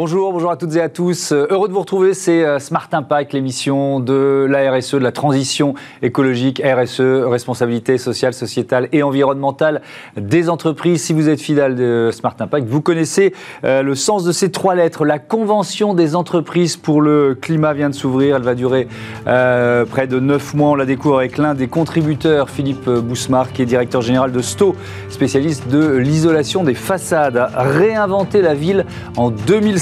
Bonjour, 0.00 0.32
bonjour 0.32 0.52
à 0.52 0.56
toutes 0.56 0.76
et 0.76 0.80
à 0.80 0.88
tous. 0.88 1.32
Euh, 1.32 1.48
heureux 1.50 1.66
de 1.66 1.72
vous 1.72 1.80
retrouver, 1.80 2.14
c'est 2.14 2.44
euh, 2.44 2.60
Smart 2.60 2.86
Impact, 2.92 3.32
l'émission 3.32 3.98
de 3.98 4.46
la 4.48 4.70
RSE, 4.70 4.94
de 4.94 4.98
la 4.98 5.10
transition 5.10 5.74
écologique, 6.02 6.62
RSE, 6.64 7.00
responsabilité 7.00 7.98
sociale, 7.98 8.32
sociétale 8.32 8.88
et 8.92 9.02
environnementale 9.02 9.82
des 10.16 10.50
entreprises. 10.50 11.02
Si 11.02 11.12
vous 11.12 11.28
êtes 11.28 11.40
fidèle 11.40 11.74
de 11.74 12.10
Smart 12.12 12.36
Impact, 12.38 12.68
vous 12.68 12.80
connaissez 12.80 13.34
euh, 13.64 13.82
le 13.82 13.96
sens 13.96 14.22
de 14.22 14.30
ces 14.30 14.52
trois 14.52 14.76
lettres. 14.76 15.04
La 15.04 15.18
Convention 15.18 15.94
des 15.94 16.14
entreprises 16.14 16.76
pour 16.76 17.00
le 17.00 17.34
climat 17.34 17.72
vient 17.72 17.90
de 17.90 17.94
s'ouvrir. 17.96 18.36
Elle 18.36 18.42
va 18.42 18.54
durer 18.54 18.86
près 19.24 20.06
de 20.06 20.20
neuf 20.20 20.54
mois. 20.54 20.70
On 20.70 20.74
la 20.76 20.86
découvre 20.86 21.18
avec 21.18 21.38
l'un 21.38 21.54
des 21.54 21.66
contributeurs, 21.66 22.50
Philippe 22.50 22.88
Bousmar, 22.88 23.52
qui 23.52 23.62
est 23.62 23.66
directeur 23.66 24.02
général 24.02 24.30
de 24.30 24.42
STO, 24.42 24.76
spécialiste 25.08 25.66
de 25.66 25.96
l'isolation 25.96 26.62
des 26.62 26.74
façades. 26.74 27.50
Réinventer 27.56 28.42
la 28.42 28.54
ville 28.54 28.86
en 29.16 29.32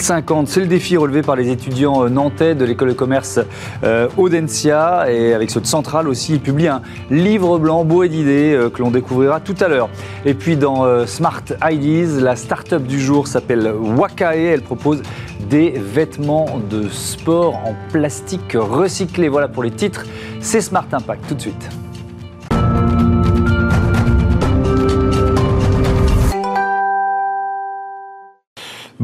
2050 0.07 0.47
c'est 0.47 0.61
le 0.61 0.67
défi 0.67 0.97
relevé 0.97 1.23
par 1.23 1.35
les 1.35 1.51
étudiants 1.51 2.05
euh, 2.05 2.09
nantais 2.09 2.55
de 2.55 2.65
l'école 2.65 2.91
de 2.91 2.95
commerce 2.95 3.41
euh, 3.83 4.07
Audencia. 4.17 5.11
Et 5.11 5.35
avec 5.35 5.51
ce 5.51 5.59
central 5.65 6.09
aussi, 6.09 6.35
il 6.35 6.41
publie 6.41 6.69
un 6.69 6.81
livre 7.11 7.59
blanc 7.59 7.85
et 8.05 8.09
d'idées 8.09 8.55
euh, 8.55 8.71
que 8.71 8.83
l'on 8.83 8.93
découvrira 8.93 9.41
tout 9.41 9.57
à 9.59 9.67
l'heure. 9.67 9.89
Et 10.25 10.35
puis 10.35 10.57
dans 10.57 11.07
Smart 11.07 11.43
Ideas, 11.61 12.21
la 12.21 12.37
start-up 12.37 12.85
du 12.85 13.01
jour 13.01 13.27
s'appelle 13.27 13.73
Wakae. 13.73 14.45
Elle 14.45 14.63
propose 14.63 15.03
des 15.51 15.71
vêtements 15.71 16.61
de 16.71 16.89
sport 16.89 17.57
en 17.57 17.75
plastique 17.91 18.53
recyclé. 18.55 19.29
Voilà 19.29 19.49
pour 19.49 19.65
les 19.65 19.73
titres. 19.73 20.05
C'est 20.41 20.61
Smart 20.61 20.87
Impact 20.93 21.29
tout 21.29 21.35
de 21.35 21.41
suite. 21.41 21.86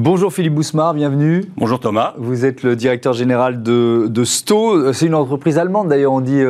Bonjour 0.04 0.32
Philippe 0.32 0.54
Bousmar, 0.54 0.94
bienvenue. 0.94 1.44
Bonjour 1.56 1.78
Thomas. 1.78 2.14
Vous 2.18 2.44
êtes 2.44 2.64
le 2.64 2.74
directeur 2.74 3.12
général 3.12 3.62
de, 3.62 4.08
de 4.10 4.24
Sto. 4.24 4.92
C'est 4.92 5.06
une 5.06 5.14
entreprise 5.14 5.58
allemande 5.58 5.86
d'ailleurs, 5.86 6.12
on 6.12 6.20
dit 6.20 6.42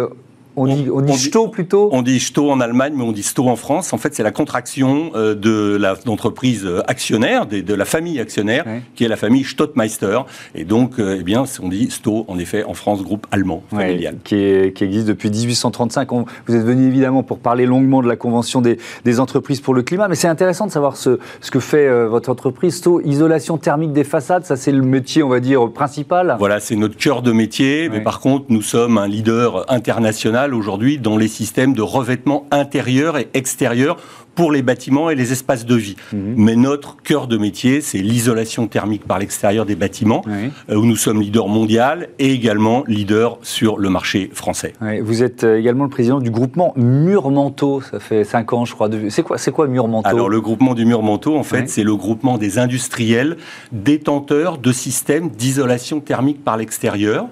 on, 0.57 0.67
dit, 0.67 0.89
on 0.93 1.01
dit 1.01 1.17
Sto 1.17 1.49
plutôt 1.49 1.89
On 1.93 2.03
dit 2.03 2.21
Sto 2.21 2.51
en 2.51 2.61
Allemagne, 2.61 2.93
mais 2.97 3.05
on 3.05 3.13
dit 3.13 3.23
Sto 3.23 3.49
en 3.49 3.57
France. 3.57 3.93
En 3.93 3.99
fait, 3.99 4.15
c'est 4.15 4.23
la 4.23 4.31
contraction 4.31 5.13
euh, 5.15 5.35
de 5.35 5.81
l'entreprise 6.07 6.65
euh, 6.65 6.83
actionnaire, 6.87 7.47
de, 7.47 7.75
la 7.75 7.85
famille 7.85 8.21
actionnaire, 8.21 8.65
qui 8.95 9.05
est 9.05 9.09
la 9.09 9.17
famille 9.17 9.45
Stottmeister. 9.45 10.21
Et 10.55 10.65
donc, 10.65 10.99
euh, 10.99 11.17
eh 11.19 11.23
bien, 11.23 11.45
on 11.63 11.69
dit 11.69 11.91
Sto, 11.91 12.25
en 12.29 12.39
effet, 12.39 12.65
en 12.65 12.75
France, 12.75 13.03
groupe 13.03 13.27
allemand 13.31 13.63
familial. 13.71 14.17
qui, 14.25 14.37
existe 14.37 15.07
depuis 15.07 15.31
1835. 15.31 16.09
vous 16.11 16.55
êtes 16.55 16.65
venu 16.65 16.87
évidemment 16.87 17.23
pour 17.23 17.39
parler 17.39 17.67
longuement 17.67 18.03
de 18.03 18.09
la 18.09 18.17
Convention 18.17 18.61
des, 18.61 18.79
entreprises 19.21 19.61
pour 19.61 19.75
le 19.75 19.83
climat, 19.83 20.09
mais 20.09 20.15
c'est 20.15 20.29
intéressant 20.29 20.67
de 20.67 20.73
savoir 20.73 20.97
ce, 20.97 21.19
ce 21.41 21.51
que 21.51 21.61
fait 21.61 22.07
votre 22.07 22.31
entreprise. 22.31 22.77
Sto, 22.77 23.01
isolation 23.05 23.59
thermique 23.59 23.93
des 23.93 24.05
façades, 24.05 24.45
ça 24.45 24.57
c'est 24.57 24.73
le 24.73 24.83
métier, 24.83 25.23
on 25.23 25.29
va 25.29 25.41
dire, 25.41 25.71
principal 25.71 26.37
Voilà, 26.39 26.61
c'est 26.61 26.77
notre 26.77 26.97
cœur 26.97 27.23
de 27.23 27.31
métier, 27.33 27.89
mais 27.91 28.01
par 28.01 28.21
contre, 28.21 28.47
nous 28.49 28.63
sommes 28.63 28.99
un 28.99 29.07
leader 29.07 29.71
international 29.71 30.42
aujourd'hui 30.51 30.99
dans 30.99 31.17
les 31.17 31.29
systèmes 31.29 31.75
de 31.75 31.83
revêtement 31.83 32.47
intérieur 32.51 33.19
et 33.19 33.29
extérieur 33.35 33.97
pour 34.35 34.53
les 34.53 34.63
bâtiments 34.63 35.11
et 35.11 35.15
les 35.15 35.33
espaces 35.33 35.67
de 35.67 35.75
vie. 35.75 35.97
Mhm. 36.13 36.35
Mais 36.37 36.57
notre 36.57 36.97
cœur 36.97 37.27
de 37.27 37.37
métier, 37.37 37.81
c'est 37.81 37.99
l'isolation 37.99 38.67
thermique 38.67 39.05
par 39.05 39.19
l'extérieur 39.19 39.67
des 39.67 39.77
bâtiments, 39.77 40.23
euh, 40.29 40.75
où 40.75 40.85
nous 40.85 40.97
sommes 40.97 41.21
leader 41.21 41.49
mondial 41.49 42.09
et 42.19 42.33
également 42.33 42.85
leader 42.87 43.39
sur 43.43 43.79
le 43.79 43.91
marché 43.91 44.31
français. 44.33 44.73
Vous 45.03 45.23
êtes 45.23 45.45
euh, 45.45 45.59
également 45.59 45.85
le 45.85 45.91
président 45.91 46.21
du 46.21 46.31
groupement 46.31 46.73
Murmanteau, 46.77 47.81
ça 47.81 48.01
fait 48.01 48.25
5 48.25 48.53
ans 48.53 48.65
je 48.65 48.75
crois. 48.75 48.89
C'est 49.09 49.23
quoi, 49.23 49.39
c'est 49.39 49.53
quoi 49.53 49.67
Murmanteau 49.67 50.09
Alors 50.09 50.29
le 50.29 50.41
groupement 50.41 50.75
du 50.75 50.85
Murmanteau, 50.85 51.37
en 51.37 51.43
fait, 51.43 51.69
c'est 51.69 51.85
le 51.85 51.97
groupement 51.97 52.39
des 52.39 52.59
industriels 52.59 53.37
détenteurs 53.73 54.59
de 54.59 54.73
systèmes 54.73 55.29
d'isolation 55.31 56.01
thermique 56.01 56.43
par 56.45 56.57
l'extérieur. 56.57 57.27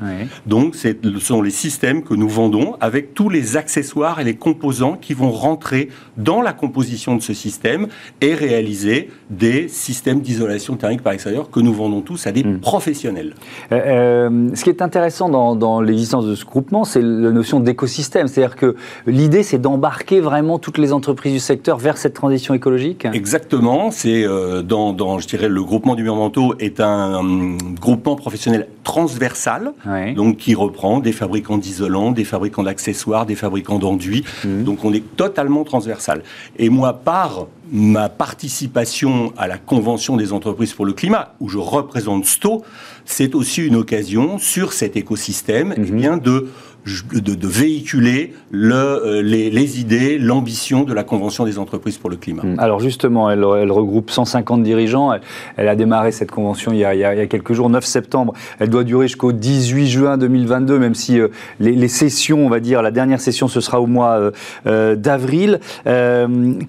Donc 0.47 0.75
ce 0.75 0.95
sont 1.21 1.43
les 1.43 1.51
systèmes 1.51 2.03
que 2.03 2.15
nous 2.15 2.29
vendons 2.29 2.77
avec 2.81 3.15
tous 3.15 3.29
les 3.29 3.57
accessoires 3.57 4.21
et 4.21 4.25
les 4.25 4.37
composants 4.37 4.97
qui 5.01 5.15
vont 5.15 5.31
rentrer 5.31 5.89
dans 6.17 6.43
la 6.43 6.53
composition 6.53 6.90
de 6.91 7.23
ce 7.23 7.35
système 7.35 7.87
et 8.21 8.35
réaliser 8.35 9.11
des 9.31 9.69
systèmes 9.69 10.21
d'isolation 10.21 10.77
thermique 10.77 11.03
par 11.03 11.13
l'extérieur 11.13 11.51
que 11.51 11.61
nous 11.61 11.73
vendons 11.73 12.01
tous 12.01 12.27
à 12.27 12.33
des 12.33 12.43
hmm. 12.43 12.59
professionnels. 12.61 13.35
Euh, 13.73 14.29
euh, 14.29 14.51
ce 14.55 14.65
qui 14.65 14.71
est 14.71 14.83
intéressant 14.83 15.29
dans, 15.55 15.81
l'existence 15.81 16.27
de 16.27 16.35
ce 16.35 16.45
groupement, 16.45 16.85
c'est 16.85 17.01
la 17.01 17.31
notion 17.31 17.61
d'écosystème. 17.61 18.29
C'est-à-dire 18.29 18.57
que 18.57 18.75
l'idée, 19.07 19.43
c'est 19.43 19.59
d'embarquer 19.59 20.21
vraiment 20.21 20.59
toutes 20.59 20.79
les 20.79 20.93
entreprises 20.93 21.33
du 21.33 21.39
secteur 21.39 21.79
vers 21.79 21.97
cette 21.97 22.15
transition 22.15 22.55
écologique 22.55 23.07
Exactement. 23.13 23.91
C'est 23.91 24.25
euh, 24.25 24.63
dans, 24.63 25.19
je 25.19 25.27
dirais, 25.29 25.49
le 25.49 25.63
groupement 25.63 25.95
du 25.95 26.03
Murmanteau 26.03 26.55
est 26.59 26.81
un, 26.81 27.57
groupement 27.81 28.17
professionnel 28.17 28.69
transversal, 28.83 29.73
donc 30.17 30.39
qui 30.39 30.55
reprend 30.55 30.99
des 30.99 31.13
fabricants 31.13 31.59
d'isolants, 31.59 32.11
des 32.11 32.25
fabricants 32.25 32.63
d'accessoires, 32.63 33.27
des 33.27 33.35
fabricants 33.37 33.79
d'enduits. 33.79 34.25
Hmm. 34.45 34.65
Donc 34.65 34.85
on 34.85 34.93
est 34.93 35.05
totalement 35.17 35.65
transversal. 35.65 36.23
Et 36.59 36.69
moi, 36.69 36.80
moi, 36.81 36.95
par 36.95 37.47
ma 37.71 38.09
participation 38.09 39.35
à 39.37 39.47
la 39.47 39.59
Convention 39.59 40.17
des 40.17 40.33
entreprises 40.33 40.73
pour 40.73 40.87
le 40.87 40.95
climat, 40.95 41.35
où 41.39 41.51
je 41.51 41.59
représente 41.59 42.25
STO, 42.25 42.65
c'est 43.05 43.35
aussi 43.35 43.67
une 43.67 43.77
occasion 43.77 44.39
sur 44.39 44.73
cet 44.73 44.97
écosystème 44.97 45.75
eh 45.77 45.81
mhm. 45.81 45.97
bien, 45.97 46.17
de 46.17 46.49
de, 46.87 47.49
véhiculer 47.49 48.33
le, 48.51 48.75
euh, 48.75 49.23
les, 49.23 49.81
idées, 49.81 50.19
l'ambition 50.19 50.85
de 50.85 50.95
la 50.95 51.05
Convention 51.05 51.45
des 51.45 51.59
entreprises 51.59 51.99
pour 51.99 52.11
le 52.11 52.17
climat. 52.17 52.43
Mm. 52.43 52.59
Alors 52.59 52.81
justement, 52.81 53.31
elle, 53.31 53.45
regroupe 53.45 54.11
150 54.11 54.63
dirigeants. 54.63 55.13
Elle, 55.57 55.69
a 55.69 55.77
démarré 55.77 56.13
cette 56.13 56.31
convention 56.31 56.73
il 56.73 56.79
y, 56.79 56.85
a, 56.85 57.27
quelques 57.27 57.53
jours, 57.53 57.69
9 57.69 57.85
septembre. 57.85 58.33
Elle 58.59 58.71
doit 58.71 58.85
durer 58.85 59.09
jusqu'au 59.09 59.33
18 59.33 59.87
juin 59.89 60.19
2022, 60.19 60.79
même 60.79 60.95
si 60.95 61.21
euh, 61.21 61.29
les, 61.59 61.89
sessions, 61.89 62.47
on 62.47 62.49
va 62.49 62.61
dire, 62.61 62.83
la 62.83 62.91
dernière 62.91 63.21
session, 63.21 63.49
ce 63.49 63.61
sera 63.61 63.81
au 63.81 63.87
mois 63.87 64.33
euh, 64.67 64.97
d'avril. 64.97 65.61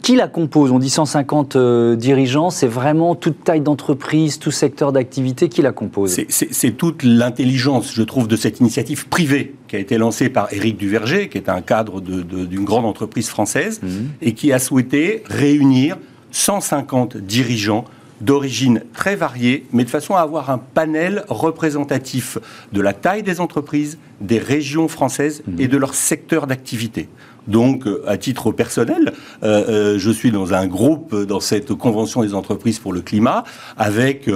qui 0.02 0.16
la 0.16 0.28
compose? 0.28 0.72
On 0.72 0.80
dit 0.80 0.90
150 0.90 1.58
dirigeants. 1.96 2.50
C'est 2.50 2.68
vraiment 2.68 3.16
toute 3.16 3.44
taille 3.44 3.62
d'entreprise, 3.62 4.40
tout 4.40 4.52
secteur 4.52 4.92
d'activité. 4.92 5.50
Qui 5.50 5.62
la 5.62 5.72
compose? 5.72 6.20
C'est 6.30 6.72
toute 6.72 7.04
l'intelligence, 7.04 7.94
je 7.94 8.04
trouve, 8.04 8.28
de 8.28 8.36
cette 8.36 8.60
initiative 8.60 9.08
privée 9.08 9.56
qui 9.72 9.78
a 9.78 9.80
été 9.80 9.98
lancé 9.98 10.28
par 10.28 10.52
Éric 10.52 10.76
Duverger, 10.76 11.30
qui 11.30 11.38
est 11.38 11.48
un 11.48 11.62
cadre 11.62 12.02
d'une 12.02 12.66
grande 12.66 12.84
entreprise 12.84 13.30
française, 13.30 13.80
mhm. 13.82 14.10
et 14.22 14.34
qui 14.34 14.52
a 14.52 14.60
souhaité 14.60 15.24
réunir 15.28 15.98
150 16.32 17.16
dirigeants 17.16 17.86
d'origine 18.20 18.84
très 18.94 19.16
variée, 19.16 19.66
mais 19.72 19.86
de 19.86 19.90
façon 19.90 20.14
à 20.14 20.20
avoir 20.20 20.50
un 20.50 20.58
panel 20.58 21.24
représentatif 21.30 22.38
de 22.74 22.82
la 22.82 22.92
taille 22.92 23.24
des 23.24 23.40
entreprises, 23.40 23.98
des 24.20 24.40
régions 24.40 24.90
françaises 24.90 25.42
mhm. 25.48 25.62
et 25.62 25.70
de 25.70 25.78
leur 25.78 25.94
secteur 25.94 26.48
d'activité. 26.48 27.08
Donc, 27.48 27.88
euh, 27.88 28.04
à 28.08 28.18
titre 28.18 28.52
personnel, 28.52 29.14
euh, 29.44 29.96
euh, 29.96 30.00
je 30.00 30.12
suis 30.12 30.32
dans 30.32 30.54
un 30.54 30.68
groupe 30.68 31.16
dans 31.26 31.40
cette 31.40 31.74
convention 31.74 32.22
des 32.22 32.34
entreprises 32.34 32.80
pour 32.80 32.94
le 32.94 33.02
climat, 33.02 33.44
avec 33.78 34.30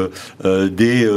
des 0.44 1.10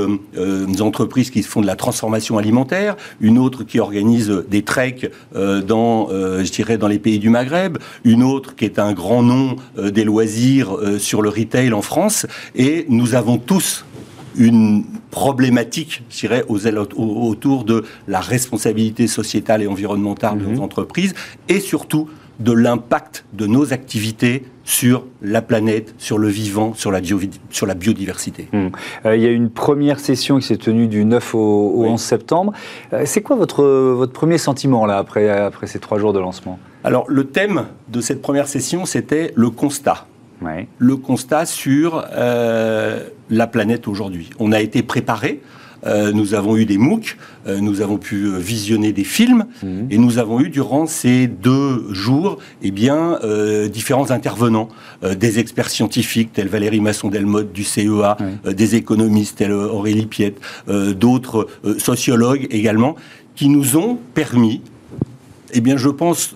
entreprises 0.80 1.30
qui 1.30 1.42
font 1.42 1.60
de 1.60 1.66
la 1.66 1.76
transformation 1.76 2.38
alimentaire, 2.38 2.96
une 3.20 3.38
autre 3.38 3.64
qui 3.64 3.80
organise 3.80 4.28
des 4.48 4.62
treks 4.62 5.10
dans, 5.34 6.08
les 6.88 6.98
pays 6.98 7.18
du 7.18 7.30
Maghreb, 7.30 7.78
une 8.04 8.22
autre 8.22 8.54
qui 8.54 8.64
est 8.64 8.78
un 8.78 8.92
grand 8.92 9.22
nom 9.22 9.56
des 9.76 10.04
loisirs 10.04 10.76
sur 10.98 11.22
le 11.22 11.28
retail 11.28 11.72
en 11.72 11.82
France, 11.82 12.26
et 12.54 12.86
nous 12.88 13.14
avons 13.14 13.38
tous 13.38 13.84
une 14.38 14.84
problématique, 15.10 16.02
je 16.08 16.20
dirais, 16.20 16.44
autour 16.48 17.64
de 17.64 17.84
la 18.06 18.20
responsabilité 18.20 19.06
sociétale 19.06 19.62
et 19.62 19.66
environnementale 19.66 20.38
de 20.38 20.44
nos 20.44 20.52
mhm. 20.52 20.62
entreprises 20.62 21.14
et 21.48 21.60
surtout 21.60 22.08
de 22.38 22.52
l'impact 22.52 23.24
de 23.32 23.46
nos 23.46 23.72
activités 23.72 24.44
sur 24.62 25.04
la 25.22 25.42
planète, 25.42 25.94
sur 25.98 26.18
le 26.18 26.28
vivant, 26.28 26.72
sur 26.74 26.92
la, 26.92 27.00
sur 27.50 27.66
la 27.66 27.74
biodiversité. 27.74 28.48
Mhm. 28.52 28.70
Euh, 29.06 29.16
il 29.16 29.22
y 29.22 29.26
a 29.26 29.30
une 29.30 29.50
première 29.50 29.98
session 29.98 30.38
qui 30.38 30.46
s'est 30.46 30.56
tenue 30.56 30.86
du 30.86 31.04
9 31.04 31.34
au, 31.34 31.84
11 31.84 32.00
septembre. 32.00 32.52
Euh, 32.92 33.02
c'est 33.06 33.22
quoi 33.22 33.34
votre, 33.34 33.64
votre 33.64 34.12
premier 34.12 34.38
sentiment 34.38 34.86
là, 34.86 34.98
après, 34.98 35.28
après 35.28 35.66
ces 35.66 35.80
trois 35.80 35.98
jours 35.98 36.12
de 36.12 36.20
lancement? 36.20 36.58
Alors, 36.84 37.06
le 37.08 37.24
thème 37.24 37.64
de 37.88 38.00
cette 38.00 38.22
première 38.22 38.46
session, 38.46 38.84
c'était 38.84 39.32
le 39.34 39.50
constat 39.50 40.06
le 40.78 40.96
constat 40.96 41.46
sur 41.46 42.04
euh, 42.12 43.04
la 43.30 43.46
planète 43.46 43.88
aujourd'hui. 43.88 44.30
On 44.38 44.52
a 44.52 44.60
été 44.60 44.82
préparé. 44.82 45.40
Euh, 45.86 46.10
nous 46.10 46.34
avons 46.34 46.56
eu 46.56 46.66
des 46.66 46.76
MOOC, 46.76 47.16
euh, 47.46 47.60
nous 47.60 47.82
avons 47.82 47.98
pu 47.98 48.36
visionner 48.36 48.92
des 48.92 49.04
films, 49.04 49.46
mhm. 49.62 49.86
et 49.90 49.98
nous 49.98 50.18
avons 50.18 50.40
eu 50.40 50.48
durant 50.48 50.88
ces 50.88 51.28
deux 51.28 51.94
jours, 51.94 52.38
eh 52.62 52.72
bien, 52.72 53.20
différents 53.72 54.10
intervenants, 54.10 54.68
des 55.16 55.38
experts 55.38 55.70
scientifiques 55.70 56.32
tels 56.32 56.48
Valérie 56.48 56.80
Masson-Delmotte 56.80 57.52
du 57.52 57.62
CEA, 57.62 58.16
des 58.44 58.74
économistes 58.74 59.38
tels 59.38 59.52
Aurélie 59.52 60.06
Piette, 60.06 60.40
d'autres 60.66 61.46
sociologues 61.78 62.48
également, 62.50 62.96
qui 63.36 63.48
nous 63.48 63.76
ont 63.76 64.00
permis 64.14 64.62
eh 65.52 65.60
bien, 65.60 65.76
je 65.76 65.88
pense 65.88 66.34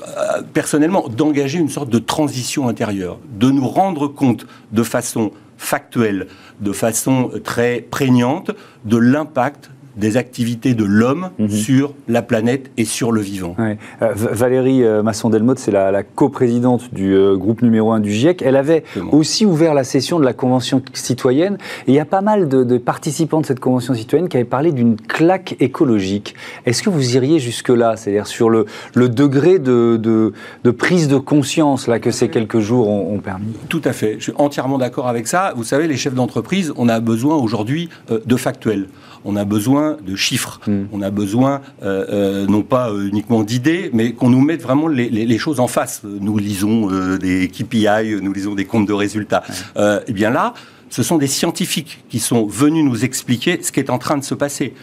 personnellement 0.53 1.09
d'engager 1.09 1.59
une 1.59 1.69
sorte 1.69 1.91
de 1.91 1.99
transition 1.99 2.69
intérieure, 2.69 3.19
de 3.39 3.51
nous 3.51 3.67
rendre 3.67 4.09
compte 4.09 4.47
de 4.73 4.83
façon 4.83 5.33
factuelle, 5.59 6.27
de 6.61 6.73
façon 6.73 7.31
très 7.45 7.81
prégnante, 7.81 8.51
de 8.85 8.97
l'impact 8.97 9.71
des 9.97 10.17
activités 10.17 10.75
de 10.75 10.85
l'homme 10.85 11.31
mhm. 11.39 11.51
sur 11.51 11.95
la 12.09 12.23
planète 12.23 12.71
et 12.77 12.85
sur 12.85 13.13
le 13.13 13.21
vivant. 13.21 13.57
Euh, 13.59 13.75
Valérie 14.15 14.85
euh, 14.85 15.03
Masson-Delmotte, 15.03 15.59
c'est 15.59 15.71
la, 15.71 15.91
la 15.91 16.03
coprésidente 16.03 16.93
du 16.93 17.15
euh, 17.15 17.37
groupe 17.37 17.63
numéro 17.63 17.93
1 17.93 18.01
du 18.01 18.11
GIEC. 18.11 18.43
Elle 18.43 18.57
avait 18.57 18.85
aussi 19.11 19.45
ouvert 19.45 19.75
la 19.75 19.85
session 19.85 20.19
de 20.19 20.25
la 20.25 20.33
Convention 20.33 20.83
citoyenne. 20.93 21.59
Et 21.87 21.93
il 21.93 21.95
y 21.95 22.01
a 22.01 22.05
pas 22.05 22.21
mal 22.21 22.49
de, 22.49 22.79
participants 22.79 23.41
de 23.41 23.47
cette 23.47 23.61
Convention 23.61 23.95
citoyenne 23.95 24.29
qui 24.29 24.37
avaient 24.37 24.45
parlé 24.45 24.73
d'une 24.73 24.97
claque 24.97 25.57
écologique. 25.61 26.35
Est-ce 26.67 26.83
que 26.83 26.91
vous 26.91 27.17
iriez 27.17 27.39
jusque-là, 27.39 27.97
c'est-à-dire 27.97 28.27
sur 28.27 28.51
le, 28.51 28.67
le 28.95 29.09
degré 29.09 29.59
de, 29.59 29.97
de, 29.97 30.71
prise 30.71 31.09
de 31.09 31.19
conscience 31.19 31.87
là, 31.87 31.99
que 31.99 32.11
ces 32.11 32.29
quelques 32.29 32.61
jours 32.61 32.89
ont, 32.89 33.19
permis? 33.19 33.53
Tout 33.69 33.83
à 33.85 33.93
fait. 33.93 34.17
Je 34.19 34.25
suis 34.25 34.33
entièrement 34.37 34.79
d'accord 34.79 35.09
avec 35.09 35.29
ça. 35.29 35.53
Vous 35.57 35.65
savez, 35.65 35.87
les 35.87 35.97
chefs 35.97 36.15
d'entreprise, 36.15 36.73
on 36.77 36.89
a 36.89 36.99
besoin 37.01 37.37
aujourd'hui 37.37 37.89
de 38.09 38.37
factuels 38.37 38.89
on 39.25 39.37
a 39.37 39.45
besoin 39.45 39.97
de 40.05 40.17
chiffres. 40.17 40.61
Hmm. 40.67 40.85
On 40.93 41.03
a 41.03 41.11
besoin, 41.11 41.61
euh, 41.83 42.07
euh, 42.11 42.47
non 42.47 42.63
pas 42.63 42.91
euh, 42.91 43.09
uniquement 43.09 43.43
d'idées, 43.43 43.91
mais 43.93 44.13
qu'on 44.13 44.31
nous 44.31 44.41
mette 44.41 44.63
vraiment 44.63 44.89
les, 44.89 45.39
choses 45.39 45.61
en 45.61 45.67
face. 45.67 46.03
Nous 46.05 46.39
lisons 46.39 46.89
des 47.17 47.49
KPI, 47.49 48.21
nous 48.21 48.33
lisons 48.33 48.55
des 48.55 48.65
comptes 48.65 48.87
de 48.87 48.93
résultats. 48.93 49.43
et 49.77 49.81
eh 50.07 50.13
bien 50.13 50.31
là, 50.31 50.55
ce 50.91 51.03
sont 51.03 51.19
des 51.19 51.27
scientifiques 51.27 52.05
qui 52.09 52.21
sont 52.21 52.47
venus 52.47 52.85
nous 52.85 53.05
expliquer 53.05 53.59
ce 53.63 53.73
qui 53.73 53.81
est 53.81 53.91
en 53.91 53.99
train 53.99 54.19
de 54.19 54.25
se 54.25 54.35
passer, 54.35 54.75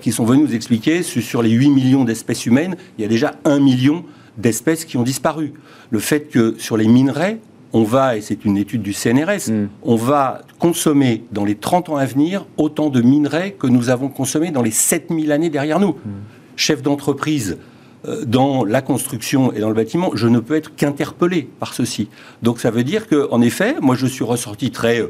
qui 0.00 0.12
sont 0.12 0.24
venus 0.24 0.48
nous 0.48 0.54
expliquer 0.54 1.02
sur 1.02 1.42
les 1.42 1.50
8 1.50 1.70
millions 1.70 2.04
d'espèces 2.04 2.46
humaines, 2.46 2.76
il 2.98 3.02
y 3.02 3.04
a 3.04 3.08
déjà 3.08 3.34
1 3.44 3.58
million 3.60 4.04
d'espèces 4.36 4.84
qui 4.84 4.96
ont 4.98 5.02
disparu. 5.02 5.54
Le 5.90 5.98
fait 5.98 6.28
que 6.28 6.54
sur 6.58 6.76
les 6.76 6.86
minerais, 6.86 7.40
on 7.74 7.82
va, 7.82 8.16
et 8.16 8.20
c'est 8.20 8.44
une 8.44 8.56
étude 8.56 8.82
du 8.82 8.92
CNRS, 8.92 9.50
hmm. 9.50 9.68
on 9.82 9.96
va 9.96 10.42
consommer 10.60 11.24
dans 11.32 11.44
les 11.44 11.56
30 11.56 11.90
ans 11.90 11.96
à 11.96 12.06
venir 12.06 12.46
autant 12.56 12.88
de 12.88 13.02
minerais 13.02 13.50
que 13.50 13.66
nous 13.66 13.90
avons 13.90 14.08
consommé 14.08 14.52
dans 14.52 14.62
les 14.62 14.70
7000 14.70 15.32
années 15.32 15.50
derrière 15.50 15.80
nous. 15.80 15.90
Hmm. 15.90 16.22
Chef 16.54 16.82
d'entreprise, 16.82 17.58
euh, 18.06 18.24
dans 18.24 18.64
la 18.64 18.80
construction 18.80 19.52
et 19.52 19.58
dans 19.58 19.68
le 19.68 19.74
bâtiment, 19.74 20.12
je 20.14 20.28
ne 20.28 20.38
peux 20.38 20.54
être 20.54 20.76
qu'interpellé 20.76 21.48
par 21.58 21.74
ceci. 21.74 22.08
Donc 22.42 22.60
ça 22.60 22.70
veut 22.70 22.84
dire 22.84 23.08
que, 23.08 23.28
en 23.32 23.42
effet, 23.42 23.74
moi 23.82 23.96
je 23.96 24.06
suis 24.06 24.24
ressorti 24.24 24.70
très, 24.70 25.00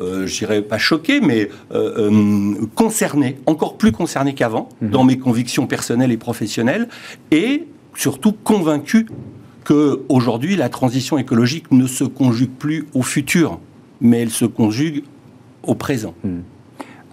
euh, 0.00 0.24
je 0.24 0.38
dirais 0.38 0.62
pas 0.62 0.78
choqué, 0.78 1.20
mais 1.20 1.50
euh, 1.74 2.54
concerné, 2.76 3.38
encore 3.46 3.76
plus 3.76 3.90
concerné 3.90 4.34
qu'avant, 4.34 4.68
hmm. 4.80 4.90
dans 4.90 5.02
mes 5.02 5.18
convictions 5.18 5.66
personnelles 5.66 6.12
et 6.12 6.18
professionnelles, 6.18 6.88
et 7.32 7.66
surtout 7.96 8.32
convaincu 8.32 9.06
qu'aujourd'hui, 9.64 10.56
la 10.56 10.68
transition 10.68 11.18
écologique 11.18 11.70
ne 11.70 11.86
se 11.86 12.04
conjugue 12.04 12.50
plus 12.50 12.86
au 12.94 13.02
futur, 13.02 13.58
mais 14.00 14.20
elle 14.20 14.30
se 14.30 14.44
conjugue 14.44 15.04
au 15.62 15.74
présent. 15.74 16.14
Hmm. 16.24 16.40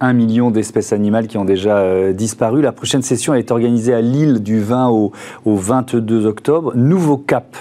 Un 0.01 0.13
million 0.13 0.49
d'espèces 0.49 0.93
animales 0.93 1.27
qui 1.27 1.37
ont 1.37 1.45
déjà 1.45 1.77
euh, 1.77 2.13
disparu. 2.13 2.61
La 2.61 2.71
prochaine 2.71 3.01
session 3.01 3.33
est 3.33 3.51
organisée 3.51 3.93
à 3.93 4.01
Lille 4.01 4.41
du 4.41 4.61
20 4.61 4.89
au, 4.89 5.11
22 5.45 6.25
octobre. 6.25 6.73
Nouveau 6.75 7.17
cap. 7.17 7.57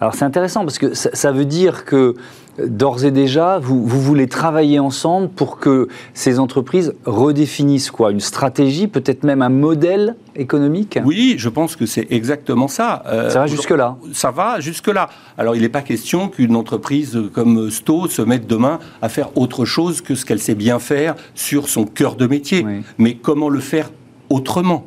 Alors 0.00 0.14
c'est 0.14 0.24
intéressant 0.24 0.60
parce 0.60 0.78
que 0.78 0.94
ça 0.94 1.32
veut 1.32 1.44
dire 1.44 1.84
que 1.84 2.16
d'ores 2.58 3.04
et 3.04 3.10
déjà, 3.10 3.58
vous, 3.58 3.86
voulez 3.86 4.28
travailler 4.28 4.78
ensemble 4.78 5.28
pour 5.28 5.58
que 5.58 5.88
ces 6.14 6.38
entreprises 6.38 6.94
redéfinissent 7.04 7.90
quoi? 7.90 8.10
Une 8.10 8.20
stratégie, 8.20 8.86
peut-être 8.86 9.24
même 9.24 9.42
un 9.42 9.48
modèle 9.48 10.16
économique? 10.34 10.98
Oui, 11.04 11.34
je 11.38 11.48
pense 11.48 11.76
que 11.76 11.86
c'est 11.86 12.06
exactement 12.10 12.68
ça. 12.68 13.02
Euh, 13.06 13.30
ça 13.30 13.40
va 13.40 13.46
jusque-là 13.46 13.96
Ça 14.12 14.30
va 14.30 14.60
jusque-là. 14.60 15.08
Alors, 15.38 15.56
il 15.56 15.62
n'est 15.62 15.68
pas 15.68 15.82
question 15.82 16.28
qu'une 16.28 16.56
entreprise 16.56 17.18
comme 17.32 17.70
Sto 17.70 18.08
se 18.08 18.22
mette 18.22 18.46
demain 18.46 18.78
à 19.02 19.08
faire 19.08 19.36
autre 19.36 19.64
chose 19.64 20.00
que 20.00 20.14
ce 20.14 20.24
qu'elle 20.24 20.40
sait 20.40 20.54
bien 20.54 20.78
faire 20.78 21.14
sur 21.34 21.68
son 21.68 21.84
cœur 21.84 22.16
de 22.16 22.26
métier. 22.26 22.66
Mais 22.98 23.14
comment 23.14 23.48
le 23.48 23.60
faire 23.60 23.90
autrement? 24.30 24.86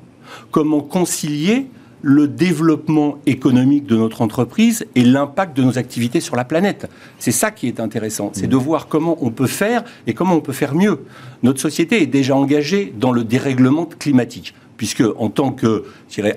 Comment 0.51 0.81
concilier 0.81 1.67
le 2.01 2.27
développement 2.27 3.17
économique 3.25 3.85
de 3.85 3.95
notre 3.95 4.21
entreprise 4.21 4.85
et 4.95 5.03
l'impact 5.03 5.55
de 5.57 5.63
nos 5.63 5.77
activités 5.77 6.19
sur 6.19 6.35
la 6.35 6.45
planète. 6.45 6.89
C'est 7.19 7.31
ça 7.31 7.51
qui 7.51 7.67
est 7.67 7.79
intéressant, 7.79 8.31
c'est 8.33 8.47
de 8.47 8.55
voir 8.55 8.87
comment 8.87 9.17
on 9.21 9.31
peut 9.31 9.47
faire 9.47 9.83
et 10.07 10.13
comment 10.13 10.35
on 10.35 10.41
peut 10.41 10.53
faire 10.53 10.75
mieux. 10.75 10.99
Notre 11.43 11.59
société 11.59 12.01
est 12.01 12.07
déjà 12.07 12.35
engagée 12.35 12.93
dans 12.97 13.11
le 13.11 13.23
dérèglement 13.23 13.85
climatique 13.85 14.53
puisque 14.77 15.03
en 15.17 15.29
tant 15.29 15.51
que, 15.51 15.83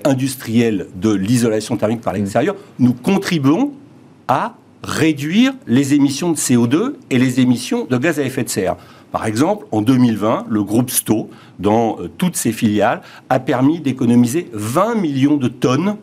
industriel 0.03 0.87
de 0.95 1.13
l'isolation 1.13 1.77
thermique 1.77 2.01
par 2.01 2.11
l'extérieur, 2.11 2.57
nous 2.77 2.93
contribuons 2.93 3.71
à 4.27 4.57
réduire 4.83 5.53
les 5.65 5.93
émissions 5.93 6.29
de 6.29 6.37
CO2 6.37 6.95
et 7.09 7.17
les 7.17 7.39
émissions 7.39 7.85
de 7.89 7.97
gaz 7.97 8.19
à 8.19 8.23
effet 8.23 8.43
de 8.43 8.49
serre. 8.49 8.75
Par 9.13 9.27
exemple, 9.27 9.67
en 9.71 9.83
2020, 9.83 10.47
le 10.49 10.63
groupe 10.63 10.89
Sto, 10.89 11.29
dans 11.59 11.97
euh, 11.99 12.09
toutes 12.17 12.35
ses 12.35 12.51
filiales, 12.51 13.01
a 13.29 13.39
permis 13.39 13.79
d'économiser 13.79 14.49
20 14.53 14.95
millions 14.95 15.37
de 15.37 15.47
tonnes 15.47 15.97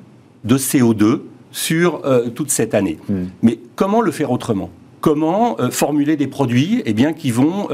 de 0.45 0.57
CO2 0.57 1.23
sur 1.51 2.03
euh, 2.05 2.29
toute 2.29 2.53
cette 2.53 2.73
année. 2.73 2.99
Hmm. 3.09 3.25
Mais 3.43 3.59
comment 3.75 4.01
le 4.01 4.13
faire 4.13 4.31
autrement? 4.31 4.71
Comment 5.01 5.59
euh, 5.59 5.71
formuler 5.71 6.17
des 6.17 6.29
produits 6.29 6.83
eh 6.87 6.93
bien, 6.93 7.13
qui 7.13 7.33
vont 7.33 7.69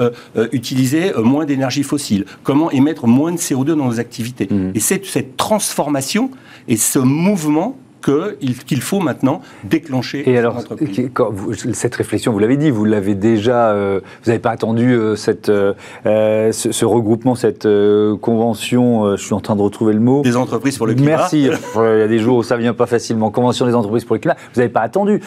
utiliser 0.53 1.13
moins 1.23 1.45
d'énergie 1.45 1.83
fossile, 1.83 2.25
comment 2.43 2.71
émettre 2.71 3.07
moins 3.07 3.33
de 3.33 3.37
CO2 3.37 3.65
dans 3.65 3.77
nos 3.77 4.01
activités? 4.01 4.49
Hmm. 4.51 4.71
Et 4.75 4.81
c'est 4.81 5.05
cette 5.05 5.37
transformation 5.37 6.31
et 6.67 6.79
ce 6.79 6.99
mouvement 6.99 7.77
qu'il 8.67 8.81
faut 8.81 9.01
maintenant 9.01 9.41
déclencher. 9.65 10.29
Et 10.29 10.39
alors, 10.39 10.63
cette 11.73 11.95
réflexion, 11.95 12.33
vous 12.33 12.39
l'avez 12.39 12.57
dit, 12.57 12.71
vous 12.71 12.85
l'avez 12.85 13.15
déjà, 13.15 13.71
euh, 13.71 14.01
vous 14.23 14.31
n'avez 14.31 14.41
pas 14.41 14.51
attendu 14.51 14.93
euh, 14.93 15.17
cette, 15.17 15.49
euh, 15.49 15.73
ce, 16.53 16.85
regroupement, 16.85 17.35
cette 17.35 17.69
convention, 18.21 19.17
je 19.17 19.23
suis 19.23 19.35
en 19.35 19.41
train 19.41 19.57
de 19.57 19.63
retrouver 19.63 19.93
le 19.93 20.01
mot. 20.01 20.23
Des 20.23 20.37
entreprises 20.37 20.77
pour 20.77 20.87
le 20.87 20.95
climat. 20.95 21.17
Merci, 21.17 21.43
il 21.77 21.81
y 21.81 22.03
a 22.03 22.09
des 22.09 22.19
jours 22.19 22.39
où 22.39 22.43
ça 22.43 22.57
ne 22.57 22.63
vient 22.63 22.75
pas 22.75 22.87
facilement. 22.87 23.31
Convention 23.31 23.67
des 23.67 23.75
entreprises 23.75 24.05
pour 24.05 24.15
le 24.15 24.21
climat, 24.21 24.37
vous 24.55 24.61
n'avez 24.61 24.73
pas 24.73 24.83
attendu. 24.83 25.21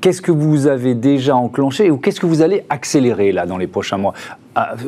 qu'est-ce 0.00 0.22
que 0.22 0.32
vous 0.32 0.66
avez 0.66 0.94
déjà 0.94 1.36
enclenché 1.36 1.90
ou 1.90 1.98
qu'est-ce 1.98 2.20
que 2.20 2.26
vous 2.26 2.42
allez 2.42 2.64
accélérer 2.68 3.32
là 3.32 3.46
dans 3.46 3.58
les 3.58 3.66
prochains 3.66 3.98
mois? 3.98 4.14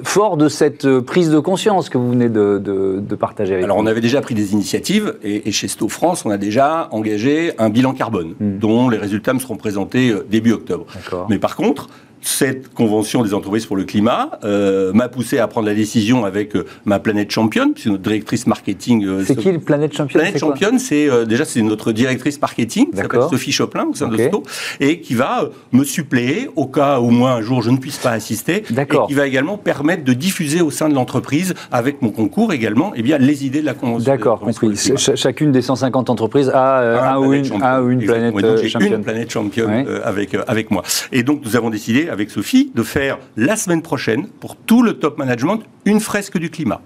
Fort 0.04 0.36
de 0.36 0.48
cette 0.48 0.84
euh, 0.84 1.00
prise 1.00 1.30
de 1.30 1.38
conscience 1.38 1.88
que 1.88 1.98
vous 1.98 2.10
venez 2.10 2.28
de, 2.28 3.00
partager 3.18 3.54
avec 3.54 3.64
Alors, 3.64 3.78
on 3.78 3.86
avait 3.86 4.00
déjà 4.00 4.20
pris 4.20 4.34
des 4.34 4.52
initiatives 4.52 5.16
et, 5.22 5.50
chez 5.52 5.68
Sto 5.68 5.88
France, 5.88 6.24
on 6.24 6.30
a 6.30 6.36
déjà 6.36 6.88
engagé 6.90 7.52
un 7.58 7.70
bilan 7.70 7.92
carbone 7.92 8.34
hmm. 8.38 8.58
dont 8.58 8.88
les 8.88 8.98
résultats 8.98 9.32
me 9.32 9.38
seront 9.38 9.56
présentés 9.56 10.10
euh, 10.10 10.26
début 10.28 10.52
octobre. 10.52 10.86
Mais 11.28 11.38
par 11.38 11.56
contre, 11.56 11.88
cette 12.26 12.74
convention 12.74 13.22
des 13.22 13.34
entreprises 13.34 13.66
pour 13.66 13.76
le 13.76 13.84
climat 13.84 14.30
euh, 14.44 14.92
m'a 14.92 15.08
poussé 15.08 15.38
à 15.38 15.46
prendre 15.46 15.66
la 15.66 15.74
décision 15.74 16.24
avec 16.24 16.56
euh, 16.56 16.66
ma 16.84 16.98
planète 16.98 17.30
championne, 17.30 17.72
c'est 17.76 17.88
notre 17.88 18.02
directrice 18.02 18.46
marketing. 18.46 19.06
Euh, 19.06 19.22
c'est 19.24 19.36
qui 19.36 19.52
le 19.52 19.60
planète 19.60 19.96
championne 19.96 20.22
Planète 20.22 20.40
championne, 20.40 20.78
c'est 20.78 21.08
déjà 21.26 21.44
c'est 21.44 21.62
notre 21.62 21.92
directrice 21.92 22.40
marketing, 22.40 22.90
qui 22.90 22.96
s'appelle 22.96 23.22
Sophie 23.30 23.52
Choplin 23.52 23.86
au 23.86 23.94
sein 23.94 24.08
de 24.08 24.16
Sto, 24.16 24.42
et 24.80 25.00
qui 25.00 25.14
va 25.14 25.48
me 25.72 25.84
suppléer 25.84 26.48
au 26.56 26.66
cas 26.66 27.00
où 27.00 27.10
moi 27.10 27.32
un 27.32 27.42
jour 27.42 27.62
je 27.62 27.70
ne 27.70 27.78
puisse 27.78 27.98
pas 27.98 28.10
assister, 28.10 28.64
et 28.76 29.06
qui 29.06 29.14
va 29.14 29.26
également 29.26 29.56
permettre 29.56 30.04
de 30.04 30.12
diffuser 30.12 30.60
au 30.62 30.70
sein 30.70 30.88
de 30.88 30.94
l'entreprise 30.94 31.54
avec 31.70 32.02
mon 32.02 32.10
concours 32.10 32.52
également, 32.52 32.92
eh 32.96 33.02
bien 33.02 33.18
les 33.18 33.46
idées 33.46 33.60
de 33.60 33.66
la 33.66 33.74
convention. 33.74 34.12
D'accord, 34.12 34.40
compris. 34.40 34.76
Chacune 34.96 35.52
des 35.52 35.62
150 35.62 36.10
entreprises 36.10 36.50
a, 36.52 37.12
un, 37.12 37.22
une, 37.32 37.44
une, 37.44 38.04
planète 38.04 38.68
championne. 38.68 38.94
Une 38.94 39.02
planète 39.04 39.30
championne 39.30 39.86
avec 40.02 40.36
avec 40.46 40.70
moi. 40.70 40.82
Et 41.12 41.22
donc 41.22 41.42
nous 41.44 41.56
avons 41.56 41.70
décidé 41.70 42.08
avec 42.16 42.30
Sophie 42.30 42.72
de 42.74 42.82
faire 42.82 43.18
la 43.36 43.56
semaine 43.56 43.82
prochaine, 43.82 44.26
pour 44.40 44.56
tout 44.56 44.82
le 44.82 44.94
top 44.94 45.18
management, 45.18 45.60
une 45.84 46.00
fresque 46.00 46.38
du 46.38 46.48
climat. 46.48 46.80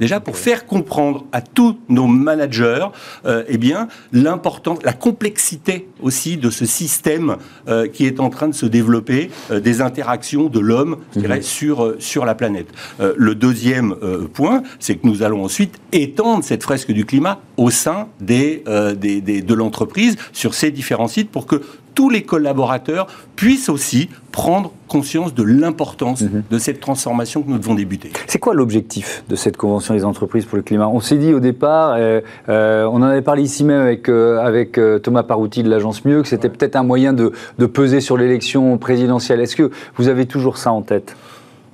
Déjà 0.00 0.20
pour 0.20 0.36
faire 0.36 0.66
comprendre 0.66 1.24
à 1.32 1.40
tous 1.40 1.78
nos 1.88 2.06
managers, 2.06 2.86
euh, 3.24 3.44
eh 3.48 3.56
bien, 3.58 3.88
l'importance, 4.12 4.80
la 4.82 4.92
complexité 4.92 5.88
aussi 6.02 6.36
de 6.36 6.50
ce 6.50 6.66
système 6.66 7.36
euh, 7.68 7.86
qui 7.86 8.04
est 8.04 8.18
en 8.18 8.28
train 8.28 8.48
de 8.48 8.54
se 8.54 8.66
développer, 8.66 9.30
euh, 9.50 9.60
des 9.60 9.80
interactions 9.80 10.48
de 10.48 10.58
l'homme 10.58 10.96
mhm. 11.16 11.42
sur 11.42 11.94
sur 11.98 12.24
la 12.24 12.34
planète. 12.34 12.68
le 12.98 13.34
deuxième 13.34 13.94
point, 14.32 14.62
c'est 14.80 14.96
que 14.96 15.06
nous 15.06 15.22
allons 15.22 15.44
ensuite 15.44 15.78
étendre 15.92 16.44
cette 16.44 16.62
fresque 16.62 16.92
du 16.92 17.04
climat 17.04 17.40
au 17.56 17.70
sein 17.70 18.08
des, 18.20 18.62
des, 18.96 19.20
des 19.20 19.42
de 19.42 19.54
l'entreprise 19.54 20.16
sur 20.32 20.54
ces 20.54 20.70
différents 20.70 21.08
sites 21.08 21.30
pour 21.30 21.46
que 21.46 21.62
tous 21.94 22.10
les 22.10 22.22
collaborateurs 22.22 23.06
puissent 23.36 23.68
aussi 23.68 24.08
prendre 24.32 24.72
conscience 24.88 25.34
de 25.34 25.42
l'importance 25.42 26.22
mhm. 26.22 26.42
de 26.50 26.58
cette 26.58 26.80
transformation 26.80 27.42
que 27.42 27.50
nous 27.50 27.58
devons 27.58 27.74
débuter. 27.74 28.10
C'est 28.26 28.38
quoi 28.38 28.54
l'objectif 28.54 29.24
de 29.28 29.36
cette 29.36 29.56
Convention 29.56 29.94
des 29.94 30.04
entreprises 30.04 30.44
pour 30.44 30.56
le 30.56 30.62
climat? 30.62 30.88
On 30.88 31.00
s'est 31.00 31.16
dit 31.16 31.32
au 31.32 31.40
départ, 31.40 31.94
euh, 31.96 32.20
euh, 32.48 32.84
on 32.84 32.96
en 32.96 33.02
avait 33.02 33.22
parlé 33.22 33.42
ici 33.42 33.64
même 33.64 33.80
avec, 33.80 34.08
euh, 34.08 34.38
avec 34.38 34.78
Thomas 35.02 35.22
Parouti 35.22 35.62
de 35.62 35.70
l'agence 35.70 36.04
Mieux, 36.04 36.22
que 36.22 36.28
c'était 36.28 36.48
peut-être 36.48 36.76
un 36.76 36.82
moyen 36.82 37.12
de, 37.12 37.32
de 37.58 37.66
peser 37.66 38.00
sur 38.00 38.16
l'élection 38.16 38.76
présidentielle. 38.78 39.40
Est-ce 39.40 39.56
que 39.56 39.70
vous 39.96 40.08
avez 40.08 40.26
toujours 40.26 40.58
ça 40.58 40.72
en 40.72 40.82
tête? 40.82 41.16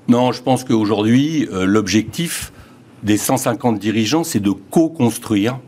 Non, 0.09 0.33
je 0.33 0.43
pense 0.43 0.65
qu'aujourd'hui, 0.65 1.49
l'objectif 1.53 2.53
des 3.03 3.17
150 3.17 3.79
dirigeants, 3.79 4.25
c'est 4.25 4.41
de 4.41 4.51
co-construire 4.51 5.59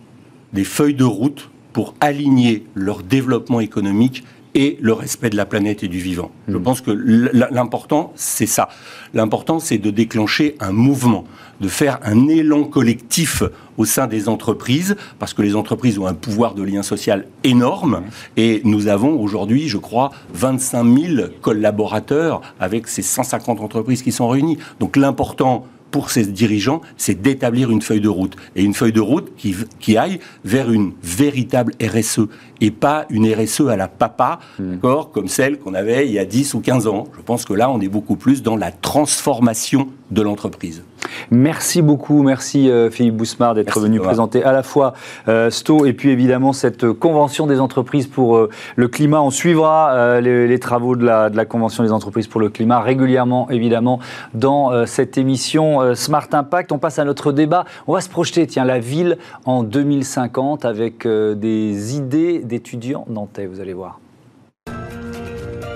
des 0.52 0.64
feuilles 0.64 0.94
de 0.94 1.04
route 1.04 1.50
pour 1.72 1.94
aligner 2.00 2.66
leur 2.74 3.02
développement 3.02 3.60
économique 3.60 4.24
et 4.54 4.78
le 4.80 4.92
respect 4.92 5.30
de 5.30 5.36
la 5.36 5.46
planète 5.46 5.82
et 5.82 5.88
du 5.88 5.98
vivant. 5.98 6.30
Je 6.48 6.56
hmm. 6.56 6.62
pense 6.62 6.80
que 6.80 6.90
l'important, 6.90 8.12
c'est 8.16 8.46
ça. 8.46 8.68
L'important, 9.14 9.58
c'est 9.58 9.78
de 9.78 9.90
déclencher 9.90 10.56
un 10.60 10.72
mouvement, 10.72 11.24
de 11.60 11.68
faire 11.68 11.98
un 12.02 12.28
élan 12.28 12.64
collectif 12.64 13.42
au 13.78 13.84
sein 13.84 14.06
des 14.06 14.28
entreprises, 14.28 14.96
parce 15.18 15.32
que 15.32 15.42
les 15.42 15.56
entreprises 15.56 15.98
ont 15.98 16.06
un 16.06 16.14
pouvoir 16.14 16.54
de 16.54 16.62
lien 16.62 16.82
social 16.82 17.26
énorme, 17.44 18.00
hmm. 18.00 18.10
et 18.36 18.60
nous 18.64 18.88
avons 18.88 19.18
aujourd'hui, 19.20 19.68
je 19.68 19.78
crois, 19.78 20.10
25 20.34 20.98
000 20.98 21.28
collaborateurs 21.40 22.42
avec 22.60 22.88
ces 22.88 23.02
150 23.02 23.60
entreprises 23.60 24.02
qui 24.02 24.12
sont 24.12 24.28
réunies. 24.28 24.58
Donc 24.80 24.96
l'important, 24.96 25.66
pour 25.92 26.10
ces 26.10 26.26
dirigeants, 26.26 26.80
c'est 26.96 27.22
d'établir 27.22 27.70
une 27.70 27.82
feuille 27.82 28.00
de 28.00 28.08
route. 28.08 28.34
Et 28.56 28.64
une 28.64 28.74
feuille 28.74 28.92
de 28.92 29.00
route 29.00 29.32
qui, 29.36 29.54
qui 29.78 29.96
aille 29.96 30.18
vers 30.44 30.72
une 30.72 30.92
véritable 31.04 31.74
RSE 31.80 32.22
et 32.60 32.72
pas 32.72 33.06
une 33.10 33.32
RSE 33.32 33.68
à 33.68 33.76
la 33.76 33.86
papa, 33.86 34.40
mmh. 34.58 34.78
comme 35.12 35.28
celle 35.28 35.58
qu'on 35.58 35.74
avait 35.74 36.06
il 36.06 36.12
y 36.12 36.18
a 36.18 36.24
10 36.24 36.54
ou 36.54 36.60
15 36.60 36.86
ans. 36.88 37.04
Je 37.16 37.22
pense 37.22 37.44
que 37.44 37.52
là, 37.52 37.70
on 37.70 37.80
est 37.80 37.88
beaucoup 37.88 38.16
plus 38.16 38.42
dans 38.42 38.56
la 38.56 38.72
transformation 38.72 39.88
de 40.10 40.22
l'entreprise. 40.22 40.82
Merci 41.30 41.82
beaucoup, 41.82 42.22
merci 42.22 42.70
euh, 42.70 42.90
Philippe 42.90 43.16
Bousmar 43.16 43.54
d'être 43.54 43.80
venu 43.80 43.98
présenter 44.00 44.44
à 44.44 44.52
la 44.52 44.62
fois 44.62 44.92
euh, 45.28 45.50
STO 45.50 45.86
et 45.86 45.92
puis 45.92 46.10
évidemment 46.10 46.52
cette 46.52 46.90
convention 46.92 47.46
des 47.46 47.60
entreprises 47.60 48.06
pour 48.06 48.36
euh, 48.36 48.50
le 48.76 48.88
climat. 48.88 49.22
On 49.22 49.30
suivra 49.30 50.20
les, 50.20 50.58
travaux 50.58 50.96
de 50.96 51.04
la, 51.04 51.30
de 51.30 51.36
la, 51.36 51.44
convention 51.44 51.82
des 51.84 51.92
entreprises 51.92 52.26
pour 52.26 52.40
le 52.40 52.48
climat 52.48 52.80
régulièrement 52.80 53.48
évidemment 53.50 53.98
dans 54.34 54.86
cette 54.86 55.18
émission 55.18 55.94
Smart 55.94 56.28
Impact. 56.32 56.72
On 56.72 56.78
passe 56.78 56.98
à 56.98 57.04
notre 57.04 57.32
débat. 57.32 57.64
On 57.86 57.94
va 57.94 58.00
se 58.00 58.08
projeter, 58.08 58.46
tiens, 58.46 58.64
la 58.64 58.78
ville 58.78 59.18
en 59.44 59.62
2050 59.62 60.64
avec 60.64 61.06
des 61.06 61.96
idées 61.96 62.40
d'étudiants 62.40 63.04
nantais, 63.08 63.46
vous 63.46 63.60
allez 63.60 63.72
voir. 63.72 64.00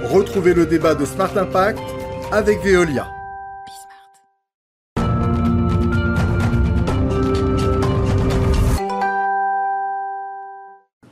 Retrouvez 0.05 0.55
le 0.55 0.67
débat 0.67 0.95
de 0.95 1.05
Smart 1.05 1.37
Impact 1.37 1.81
avec 2.31 2.63
Veolia. 2.63 3.16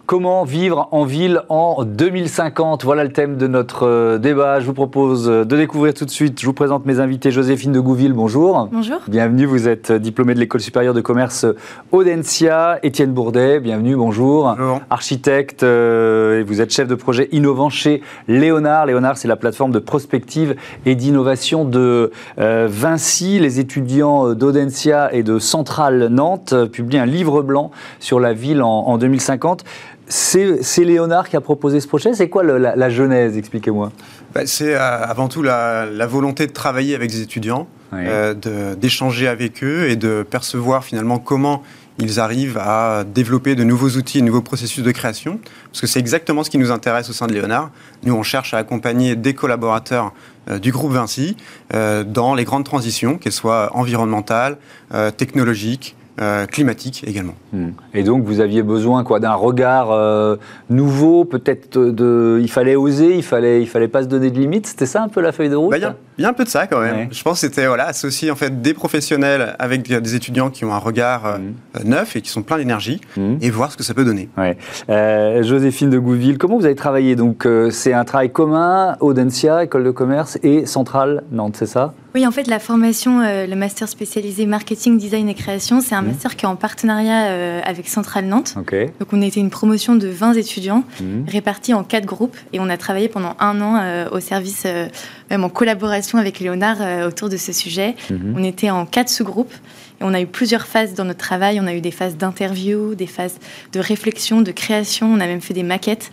Comment 0.07 0.45
vivre 0.45 0.89
en 0.93 1.05
ville 1.05 1.41
en 1.49 1.83
2050 1.83 2.85
Voilà 2.85 3.05
le 3.05 3.11
thème 3.11 3.39
de 3.39 3.47
notre 3.47 3.87
euh, 3.87 4.19
débat. 4.19 4.61
Je 4.61 4.67
vous 4.67 4.75
propose 4.75 5.25
de 5.25 5.45
découvrir 5.45 5.95
tout 5.95 6.05
de 6.05 6.11
suite. 6.11 6.39
Je 6.39 6.45
vous 6.45 6.53
présente 6.53 6.85
mes 6.85 7.01
invités. 7.01 7.31
Joséphine 7.31 7.73
de 7.73 7.81
Gouville, 7.81 8.13
bonjour. 8.13 8.69
Bonjour. 8.71 8.99
Bienvenue, 9.09 9.47
vous 9.47 9.67
êtes 9.67 9.93
diplômée 9.93 10.35
de 10.35 10.41
l'École 10.41 10.61
supérieure 10.61 10.93
de 10.93 11.01
commerce 11.01 11.47
Audencia. 11.91 12.81
Étienne 12.83 13.13
Bourdet, 13.13 13.61
bienvenue, 13.61 13.97
bonjour. 13.97 14.55
Bonjour. 14.59 14.83
Architecte, 14.91 15.63
euh, 15.63 16.41
et 16.41 16.43
vous 16.43 16.61
êtes 16.61 16.71
chef 16.71 16.87
de 16.87 16.97
projet 16.97 17.31
innovant 17.33 17.71
chez 17.71 18.03
Léonard. 18.29 18.85
Léonard, 18.85 19.17
c'est 19.17 19.29
la 19.29 19.37
plateforme 19.37 19.73
de 19.73 19.79
prospective 19.79 20.55
et 20.85 20.97
d'innovation 20.97 21.65
de 21.65 22.11
euh, 22.39 22.69
Vinci. 22.71 23.39
Les 23.39 23.59
étudiants 23.59 24.35
d'Audencia 24.35 25.15
et 25.15 25.23
de 25.23 25.39
Centrale 25.39 26.09
Nantes 26.09 26.55
publient 26.73 26.99
un 26.99 27.07
livre 27.07 27.41
blanc 27.41 27.71
sur 28.01 28.21
la 28.21 28.35
ville 28.35 28.61
en, 28.61 28.69
en 28.69 28.99
2050. 28.99 29.65
C'est 30.09 30.85
Léonard 30.85 31.29
qui 31.29 31.37
a 31.37 31.41
proposé 31.41 31.81
ce 31.81 31.89
projet. 31.89 32.13
C'est 32.15 32.29
quoi 32.29 32.43
la, 32.43 32.91
genèse 32.91 33.37
Expliquez-moi. 33.37 33.91
Bah, 34.35 34.43
c'est 34.47 34.75
euh, 34.75 34.79
avant 34.81 35.29
tout 35.29 35.43
la, 35.43 36.07
volonté 36.07 36.47
de 36.47 36.53
travailler 36.53 36.95
avec 36.95 37.11
des 37.11 37.23
étudiants, 37.23 37.67
euh, 37.95 38.35
d'échanger 38.75 39.29
avec 39.29 39.63
eux 39.65 39.89
et 39.89 39.97
de 39.97 40.23
percevoir 40.29 40.85
finalement 40.85 41.19
comment 41.19 41.63
ils 41.99 42.19
arrivent 42.19 42.59
à 42.59 43.05
développer 43.05 43.55
de 43.55 43.63
nouveaux 43.63 43.91
outils, 43.91 44.21
de 44.21 44.27
nouveaux 44.27 44.43
processus 44.43 44.83
de 44.83 44.91
création, 44.91 45.39
parce 45.67 45.81
que 45.81 45.87
c'est 45.87 46.01
exactement 46.01 46.43
ce 46.43 46.51
qui 46.51 46.59
nous 46.59 46.73
intéresse 46.73 47.09
au 47.09 47.13
sein 47.13 47.29
de 47.29 47.33
Léonard. 47.33 47.71
Nous, 48.03 48.13
on 48.13 48.25
cherche 48.25 48.53
à 48.53 48.59
accompagner 48.59 49.15
des 49.15 49.35
collaborateurs 49.35 50.13
euh, 50.51 50.59
du 50.59 50.73
groupe 50.73 50.93
Vinci 50.93 51.37
dans 51.73 52.35
les 52.35 52.45
grandes 52.45 52.65
transitions, 52.65 53.17
qu'elles 53.17 53.33
soient 53.33 53.71
environnementales, 53.75 54.59
technologiques, 55.17 55.97
euh, 56.21 56.47
climatique 56.47 57.05
également. 57.07 57.35
Hmm. 57.53 57.71
Et 57.93 58.05
donc 58.05 58.23
vous 58.25 58.41
aviez 58.41 58.63
besoin 58.63 59.03
quoi 59.03 59.19
d'un 59.19 59.35
regard 59.35 59.91
euh, 59.91 60.37
nouveau, 60.71 61.25
peut-être 61.25 61.77
de, 61.79 62.39
il 62.41 62.51
fallait 62.51 62.77
oser, 62.77 63.17
il 63.17 63.25
fallait, 63.25 63.61
il 63.61 63.67
fallait 63.67 63.89
pas 63.89 64.05
se 64.05 64.09
donner 64.09 64.31
de 64.31 64.39
limites. 64.39 64.67
C'était 64.69 64.87
ça 64.87 65.03
un 65.03 65.09
peu 65.09 65.21
la 65.21 65.33
feuille 65.33 65.51
de 65.51 65.57
route? 65.57 65.73
Bah, 65.73 65.97
il 66.19 66.23
y, 66.23 66.25
a 66.25 66.29
un 66.29 66.33
peu 66.33 66.45
de 66.45 66.49
ça 66.49 66.67
quand 66.67 66.81
même. 66.81 67.09
Je 67.13 67.23
pense 67.23 67.41
que 67.41 67.47
c'était 67.47 67.67
voilà 67.67 67.87
associer 67.87 68.31
en 68.31 68.37
fait 68.37 68.63
des 68.63 68.75
professionnels 68.75 69.57
avec 69.59 69.83
des 69.83 70.15
étudiants 70.15 70.51
qui 70.51 70.65
ont 70.65 70.73
un 70.73 70.79
regard 70.79 71.27
euh, 71.27 71.39
hmm. 71.39 71.89
neuf 71.89 72.17
et 72.17 72.21
qui 72.23 72.31
sont 72.31 72.43
pleins 72.43 72.59
d'énergie 72.59 73.01
hmm. 73.17 73.37
et 73.41 73.51
voir 73.51 73.73
ce 73.73 73.77
que 73.77 73.83
ça 73.83 73.95
peut 73.95 74.05
donner. 74.05 74.29
Joséphine 74.89 75.91
de 75.91 75.99
Gouville, 75.99 76.39
comment 76.39 76.59
vous 76.59 76.67
avez 76.67 76.75
travaillé? 76.75 77.17
Donc 77.17 77.47
c'est 77.71 77.93
un 77.93 78.05
travail 78.05 78.31
commun, 78.31 78.97
Audencia, 79.01 79.65
école 79.65 79.85
de 79.85 79.91
commerce 79.91 80.39
et 80.43 80.67
Centrale 80.67 81.25
Nantes, 81.31 81.57
c'est 81.59 81.67
ça? 81.67 81.95
Oui, 82.15 82.25
en 82.25 82.31
fait, 82.31 82.47
la 82.47 82.61
formation, 82.61 83.23
euh, 83.23 83.45
le 83.49 83.57
master 83.57 83.89
spécialisé 83.89 84.47
marketing, 84.47 84.99
design 84.99 85.29
et 85.29 85.35
création, 85.35 85.81
c'est 85.81 85.97
un 85.97 86.03
mmh. 86.03 86.07
master 86.07 86.37
qui 86.37 86.45
est 86.45 86.49
en 86.49 86.55
partenariat 86.55 87.27
euh, 87.27 87.61
avec 87.65 87.89
Centrale 87.89 88.27
Nantes. 88.27 88.55
Donc, 88.55 89.13
on 89.13 89.21
était 89.21 89.41
une 89.41 89.51
promotion 89.51 89.97
de 89.97 90.07
20 90.07 90.35
étudiants 90.35 90.85
mmh. 91.01 91.29
répartis 91.29 91.75
en 91.75 91.83
quatre 91.83 92.07
groupes 92.07 92.37
et 92.53 92.61
on 92.61 92.69
a 92.69 92.77
travaillé 92.77 93.09
pendant 93.09 93.35
un 93.41 93.61
an 93.61 93.81
euh, 93.83 94.09
au 94.13 94.21
service, 94.21 94.65
même 95.35 95.45
en 95.45 95.49
collaboration 95.49 96.19
avec 96.19 96.39
Léonard 96.39 96.79
autour 97.07 97.29
de 97.29 97.37
ce 97.37 97.53
sujet. 97.53 97.97
Mmh. 98.11 98.35
On 98.37 98.45
était 98.45 98.71
en 98.71 98.87
quatre 98.87 99.09
sous-groupes. 99.09 99.53
Et 100.01 100.05
on 100.05 100.15
a 100.15 100.21
eu 100.21 100.27
plusieurs 100.27 100.67
phases 100.67 100.95
dans 100.95 101.05
notre 101.05 101.19
travail. 101.19 101.61
On 101.61 101.67
a 101.67 101.75
eu 101.75 101.81
des 101.81 101.91
phases 101.91 102.17
d'interview, 102.17 102.95
des 102.95 103.07
phases 103.07 103.39
de 103.73 103.81
réflexion, 103.81 104.43
de 104.43 104.53
création. 104.53 105.07
On 105.13 105.21
a 105.21 105.27
même 105.27 105.41
fait 105.41 105.55
des 105.55 105.63
maquettes. 105.63 106.11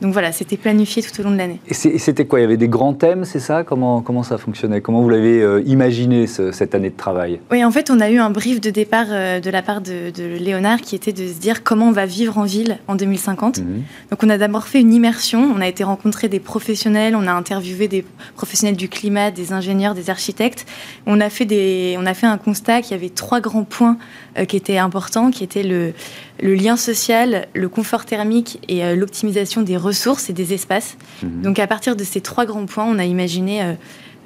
Donc 0.00 0.12
voilà, 0.12 0.30
c'était 0.32 0.56
planifié 0.56 1.02
tout 1.02 1.20
au 1.20 1.24
long 1.24 1.30
de 1.30 1.36
l'année. 1.36 1.60
Et 1.68 1.74
c'était 1.74 2.26
quoi? 2.26 2.38
Il 2.38 2.42
y 2.42 2.44
avait 2.44 2.58
des 2.58 2.68
grands 2.68 2.92
thèmes, 2.92 3.24
c'est 3.24 3.40
ça? 3.40 3.64
Comment, 3.64 4.02
comment 4.02 4.22
ça 4.22 4.36
fonctionnait? 4.36 4.80
Comment 4.80 5.00
vous 5.00 5.08
l'avez 5.08 5.40
euh, 5.40 5.62
imaginé 5.64 6.26
cette 6.26 6.74
année 6.74 6.90
de 6.90 6.96
travail? 6.96 7.40
Oui, 7.50 7.64
en 7.64 7.70
fait, 7.70 7.90
on 7.90 8.00
a 8.00 8.10
eu 8.10 8.18
un 8.18 8.30
brief 8.30 8.60
de 8.60 8.70
départ 8.70 9.06
euh, 9.10 9.40
de 9.40 9.50
la 9.50 9.62
part 9.62 9.80
de, 9.80 10.12
Léonard 10.38 10.80
qui 10.80 10.94
était 10.94 11.12
de 11.12 11.26
se 11.26 11.38
dire 11.38 11.64
comment 11.64 11.88
on 11.88 11.92
va 11.92 12.04
vivre 12.04 12.36
en 12.36 12.44
ville 12.44 12.78
en 12.88 12.94
2050. 12.94 13.58
Mhm. 13.58 13.82
Donc 14.10 14.22
on 14.22 14.28
a 14.28 14.36
d'abord 14.38 14.66
fait 14.66 14.80
une 14.80 14.92
immersion, 14.92 15.50
on 15.54 15.60
a 15.60 15.68
été 15.68 15.82
rencontrer 15.84 16.28
des 16.28 16.40
professionnels, 16.40 17.16
on 17.16 17.26
a 17.26 17.32
interviewé 17.32 17.88
des 17.88 18.04
professionnels 18.34 18.76
du 18.76 18.88
climat, 18.88 19.30
des 19.30 19.52
ingénieurs, 19.52 19.94
des 19.94 20.10
architectes. 20.10 20.66
On 21.06 21.20
a 21.20 21.30
fait, 21.30 21.46
des, 21.46 21.96
on 21.98 22.06
a 22.06 22.14
fait 22.14 22.26
un 22.26 22.38
constat 22.38 22.82
qu'il 22.82 22.92
y 22.92 22.94
avait 22.94 23.08
trois 23.08 23.40
grands 23.40 23.64
points 23.64 23.96
euh, 24.38 24.44
qui 24.44 24.56
étaient 24.56 24.78
importants, 24.78 25.30
qui 25.30 25.42
étaient 25.42 25.62
le, 25.62 25.92
le 26.40 26.54
lien 26.54 26.76
social, 26.76 27.48
le 27.54 27.68
confort 27.68 28.04
thermique 28.04 28.60
et 28.68 28.84
euh, 28.84 28.94
l'optimisation 28.96 29.62
des 29.62 29.76
ressources 29.76 30.30
et 30.30 30.32
des 30.32 30.52
espaces. 30.52 30.96
Mhm. 31.22 31.42
Donc 31.42 31.58
à 31.58 31.66
partir 31.66 31.96
de 31.96 32.04
ces 32.04 32.20
trois 32.20 32.46
grands 32.46 32.66
points, 32.66 32.84
on 32.84 32.98
a 32.98 33.04
imaginé 33.04 33.62
euh, 33.62 33.72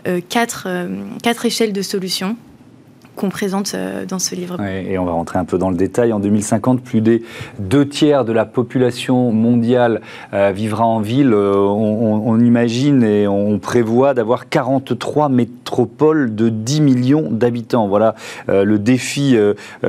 euh, 0.06 0.20
quatre, 0.26 0.68
quatre 1.22 1.46
échelles 1.46 1.72
de 1.72 1.82
solutions 1.82 2.36
qu'on 3.16 3.28
présente 3.28 3.72
euh, 3.74 4.04
dans 4.06 4.18
ce 4.18 4.34
livre. 4.34 4.60
et 4.62 4.98
on 4.98 5.04
va 5.04 5.12
rentrer 5.12 5.38
un 5.38 5.44
peu 5.44 5.58
dans 5.58 5.70
le 5.70 5.76
détail. 5.76 6.12
En 6.12 6.20
2050, 6.20 6.82
plus 6.82 7.00
des 7.00 7.22
deux 7.58 7.86
tiers 7.86 8.24
de 8.24 8.32
la 8.32 8.44
population 8.44 9.32
mondiale 9.32 10.00
euh, 10.32 10.52
vivra 10.52 10.84
en 10.84 11.00
ville. 11.00 11.32
Euh, 11.32 11.54
on, 11.56 12.40
imagine 12.40 13.02
et 13.02 13.28
on 13.28 13.58
prévoit 13.58 14.14
d'avoir 14.14 14.48
43 14.48 15.28
métropoles 15.28 16.34
de 16.34 16.48
10 16.48 16.80
millions 16.80 17.28
d'habitants. 17.30 17.86
Voilà 17.86 18.14
le 18.48 18.78
défi 18.78 19.36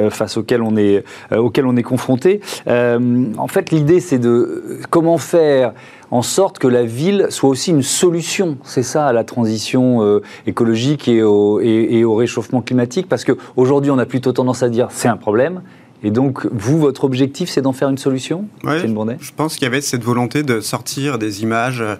face 0.09 0.35
auquel 0.37 0.61
on 0.61 0.75
est, 0.75 1.05
auquel 1.33 1.65
on 1.65 1.77
est 1.77 1.83
confronté. 1.83 2.41
en 2.67 3.47
fait, 3.47 3.71
l'idée, 3.71 4.01
c'est 4.01 4.19
de 4.19 4.81
comment 4.89 5.17
faire 5.17 5.73
en 6.11 6.21
sorte 6.21 6.59
que 6.59 6.67
la 6.67 6.83
ville 6.83 7.27
soit 7.29 7.49
aussi 7.49 7.71
une 7.71 7.83
solution, 7.83 8.57
c'est 8.63 8.83
ça, 8.83 9.07
à 9.07 9.13
la 9.13 9.23
transition 9.23 10.03
euh, 10.03 10.21
écologique 10.45 11.07
et 11.07 11.23
au, 11.23 11.61
et, 11.61 12.03
au, 12.03 12.15
réchauffement 12.15 12.61
climatique, 12.61 13.07
parce 13.07 13.23
qu'aujourd'hui, 13.23 13.91
on 13.91 13.97
a 13.97 14.05
plutôt 14.05 14.33
tendance 14.33 14.61
à 14.61 14.69
dire 14.69 14.89
c'est 14.91 15.07
un 15.07 15.17
problème. 15.17 15.61
Et 16.03 16.11
donc, 16.11 16.47
vous, 16.51 16.79
votre 16.79 17.05
objectif, 17.05 17.49
c'est 17.49 17.61
d'en 17.61 17.73
faire 17.73 17.89
une 17.89 17.97
solution 17.97 18.45
Oui, 18.63 18.73
Je 19.19 19.31
pense 19.35 19.53
qu'il 19.53 19.63
y 19.63 19.67
avait 19.67 19.81
cette 19.81 20.03
volonté 20.03 20.43
de 20.43 20.59
sortir 20.59 21.19
des 21.19 21.43
images 21.43 21.81
euh, 21.81 21.95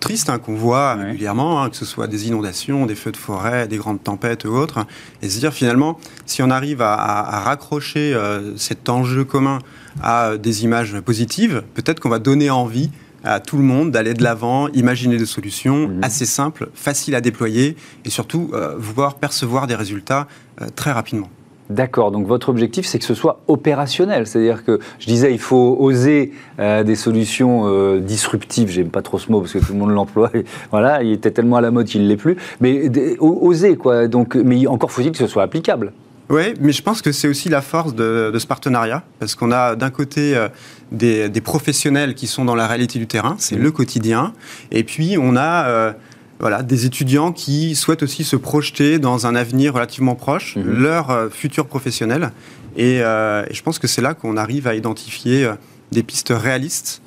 tristes 0.00 0.28
hein, 0.28 0.38
qu'on 0.38 0.54
voit 0.54 0.94
régulièrement, 0.94 1.62
hein, 1.62 1.70
que 1.70 1.76
ce 1.76 1.86
soit 1.86 2.08
des 2.08 2.28
inondations, 2.28 2.84
des 2.84 2.96
feux 2.96 3.12
de 3.12 3.16
forêt, 3.16 3.66
des 3.68 3.78
grandes 3.78 4.02
tempêtes 4.02 4.44
ou 4.44 4.50
autres, 4.50 4.84
et 5.22 5.30
se 5.30 5.38
dire 5.38 5.54
finalement, 5.54 5.98
si 6.26 6.42
on 6.42 6.50
arrive 6.50 6.82
à, 6.82 7.40
raccrocher 7.44 8.12
euh, 8.12 8.56
cet 8.56 8.88
enjeu 8.88 9.24
commun 9.24 9.60
à 10.02 10.36
des 10.36 10.64
images 10.64 11.00
positives, 11.00 11.62
peut-être 11.74 12.00
qu'on 12.00 12.10
va 12.10 12.18
donner 12.18 12.50
envie 12.50 12.90
à 13.24 13.40
tout 13.40 13.56
le 13.56 13.62
monde 13.62 13.90
d'aller 13.90 14.14
de 14.14 14.22
l'avant, 14.22 14.68
imaginer 14.68 15.16
des 15.16 15.26
solutions 15.26 15.88
mhm. 15.88 16.00
assez 16.02 16.26
simples, 16.26 16.68
faciles 16.74 17.14
à 17.14 17.20
déployer 17.20 17.76
et 18.04 18.10
surtout 18.10 18.50
euh, 18.52 18.76
pouvoir 18.76 19.14
percevoir 19.16 19.66
des 19.66 19.74
résultats 19.74 20.26
euh, 20.60 20.66
très 20.74 20.92
rapidement. 20.92 21.28
D'accord, 21.70 22.10
donc 22.10 22.26
votre 22.26 22.48
objectif, 22.48 22.86
c'est 22.86 22.98
que 22.98 23.04
ce 23.04 23.12
soit 23.12 23.42
opérationnel. 23.46 24.26
C'est-à-dire 24.26 24.64
que, 24.64 24.78
je 24.98 25.06
disais, 25.06 25.34
il 25.34 25.38
faut 25.38 25.76
oser 25.78 26.32
euh, 26.58 26.82
des 26.82 26.94
solutions 26.94 27.98
disruptives. 27.98 28.70
J'aime 28.70 28.88
pas 28.88 29.02
trop 29.02 29.18
ce 29.18 29.30
mot 29.30 29.40
parce 29.40 29.52
que 29.52 29.58
tout 29.58 29.74
le 29.74 29.78
monde 29.78 29.90
l'emploie. 29.90 30.30
Voilà, 30.70 31.02
il 31.02 31.12
était 31.12 31.30
tellement 31.30 31.56
à 31.56 31.60
la 31.60 31.70
mode 31.70 31.86
qu'il 31.86 32.02
ne 32.02 32.08
l'est 32.08 32.16
plus. 32.16 32.38
Mais 32.62 32.88
oser, 33.20 33.76
quoi. 33.76 34.08
Donc, 34.08 34.34
mais 34.34 34.66
encore 34.66 34.90
faut-il 34.90 35.12
que 35.12 35.18
ce 35.18 35.26
soit 35.26 35.42
applicable. 35.42 35.92
Oui, 36.30 36.54
mais 36.60 36.72
je 36.72 36.82
pense 36.82 37.00
que 37.00 37.10
c'est 37.10 37.26
aussi 37.26 37.48
la 37.48 37.62
force 37.62 37.94
de, 37.94 38.32
ce 38.38 38.46
partenariat, 38.46 39.02
parce 39.18 39.34
qu'on 39.34 39.50
a 39.50 39.76
d'un 39.76 39.90
côté 39.90 40.36
euh, 40.36 40.48
des, 40.92 41.40
professionnels 41.40 42.14
qui 42.14 42.26
sont 42.26 42.44
dans 42.44 42.54
la 42.54 42.66
réalité 42.66 42.98
du 42.98 43.06
terrain, 43.06 43.36
c'est 43.38 43.56
mmh. 43.56 43.62
le 43.62 43.70
quotidien, 43.70 44.32
et 44.70 44.84
puis 44.84 45.16
on 45.18 45.36
a 45.36 45.66
euh, 45.66 45.92
voilà, 46.38 46.62
des 46.62 46.84
étudiants 46.84 47.32
qui 47.32 47.74
souhaitent 47.74 48.02
aussi 48.02 48.24
se 48.24 48.36
projeter 48.36 48.98
dans 48.98 49.26
un 49.26 49.34
avenir 49.34 49.72
relativement 49.72 50.16
proche, 50.16 50.56
mmh. 50.56 50.62
leur 50.62 51.10
euh, 51.10 51.28
futur 51.30 51.66
professionnel, 51.66 52.32
et, 52.76 52.98
je 52.98 53.62
pense 53.62 53.78
que 53.78 53.88
c'est 53.88 54.02
là 54.02 54.14
qu'on 54.14 54.36
arrive 54.36 54.68
à 54.68 54.74
identifier 54.74 55.50
des 55.90 56.04
pistes 56.04 56.32
réalistes, 56.36 57.02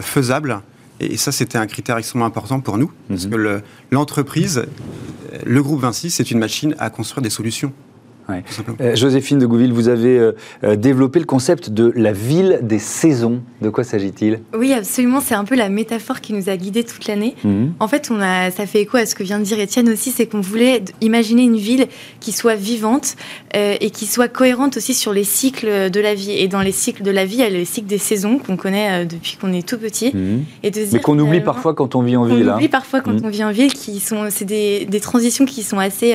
faisables, 0.00 0.60
et 1.00 1.16
ça, 1.16 1.32
c'était 1.32 1.58
un 1.58 1.66
critère 1.66 1.96
extrêmement 1.98 2.26
important 2.26 2.60
pour 2.60 2.78
nous, 2.78 2.92
parce 3.08 3.26
mmh. 3.26 3.30
que 3.30 3.62
l'entreprise, 3.90 4.66
le 5.44 5.62
groupe 5.62 5.80
Vinci, 5.80 6.10
c'est 6.10 6.30
une 6.30 6.38
machine 6.38 6.76
à 6.78 6.90
construire 6.90 7.22
des 7.22 7.30
solutions. 7.30 7.72
Euh, 8.80 8.96
Joséphine 8.96 9.38
de 9.38 9.46
Gouville, 9.46 9.72
vous 9.72 9.88
avez 9.88 10.18
euh, 10.18 10.32
euh, 10.64 10.76
développé 10.76 11.18
le 11.18 11.24
concept 11.24 11.70
de 11.70 11.92
la 11.94 12.12
ville 12.12 12.60
des 12.62 12.78
saisons. 12.78 13.42
De 13.62 13.70
quoi 13.70 13.84
s'agit-il? 13.84 14.40
Oui, 14.56 14.72
absolument. 14.72 15.20
C'est 15.20 15.34
un 15.34 15.44
peu 15.44 15.54
la 15.54 15.68
métaphore 15.68 16.20
qui 16.20 16.32
nous 16.32 16.48
a 16.48 16.56
guidés 16.56 16.84
toute 16.84 17.06
l'année. 17.06 17.34
Mhm. 17.44 17.74
En 17.80 17.88
fait, 17.88 18.10
on 18.10 18.20
a, 18.20 18.50
ça 18.50 18.66
fait 18.66 18.82
écho 18.82 18.96
à 18.96 19.06
ce 19.06 19.14
que 19.14 19.22
vient 19.22 19.38
de 19.38 19.44
dire 19.44 19.58
Étienne 19.60 19.88
aussi, 19.88 20.10
c'est 20.10 20.26
qu'on 20.26 20.40
voulait 20.40 20.82
imaginer 21.00 21.42
une 21.42 21.56
ville 21.56 21.86
qui 22.20 22.32
soit 22.32 22.56
vivante 22.56 23.16
et 23.54 23.90
qui 23.90 24.06
soit 24.06 24.28
cohérente 24.28 24.76
aussi 24.76 24.92
sur 24.92 25.12
les 25.12 25.24
cycles 25.24 25.90
de 25.90 26.00
la 26.00 26.14
vie. 26.14 26.32
Et 26.32 26.48
dans 26.48 26.60
les 26.60 26.72
cycles 26.72 27.02
de 27.02 27.10
la 27.10 27.24
vie, 27.24 27.36
il 27.36 27.40
y 27.40 27.42
a 27.42 27.50
le 27.50 27.64
cycle 27.64 27.86
des 27.86 27.98
saisons 27.98 28.38
qu'on 28.38 28.56
connaît 28.56 29.06
depuis 29.06 29.38
qu'on 29.40 29.52
est 29.52 29.66
tout 29.66 29.78
petit. 29.78 30.12
Mhm. 30.14 30.44
Et 30.62 30.70
de 30.70 30.82
Mais 30.92 31.00
qu'on 31.00 31.18
oublie 31.18 31.40
parfois 31.40 31.74
quand 31.74 31.94
on 31.94 32.02
vit 32.02 32.16
en 32.16 32.24
ville. 32.24 32.48
On 32.48 32.52
hein. 32.52 32.56
oublie 32.56 32.68
parfois 32.68 33.00
quand 33.00 33.12
mhm. 33.12 33.22
on 33.24 33.28
vit 33.28 33.44
en 33.44 33.52
ville, 33.52 33.72
qui 33.72 34.00
sont, 34.00 34.26
c'est 34.30 34.44
des, 34.44 34.84
des, 34.84 35.00
transitions 35.00 35.44
qui 35.44 35.62
sont 35.62 35.78
assez, 35.78 36.14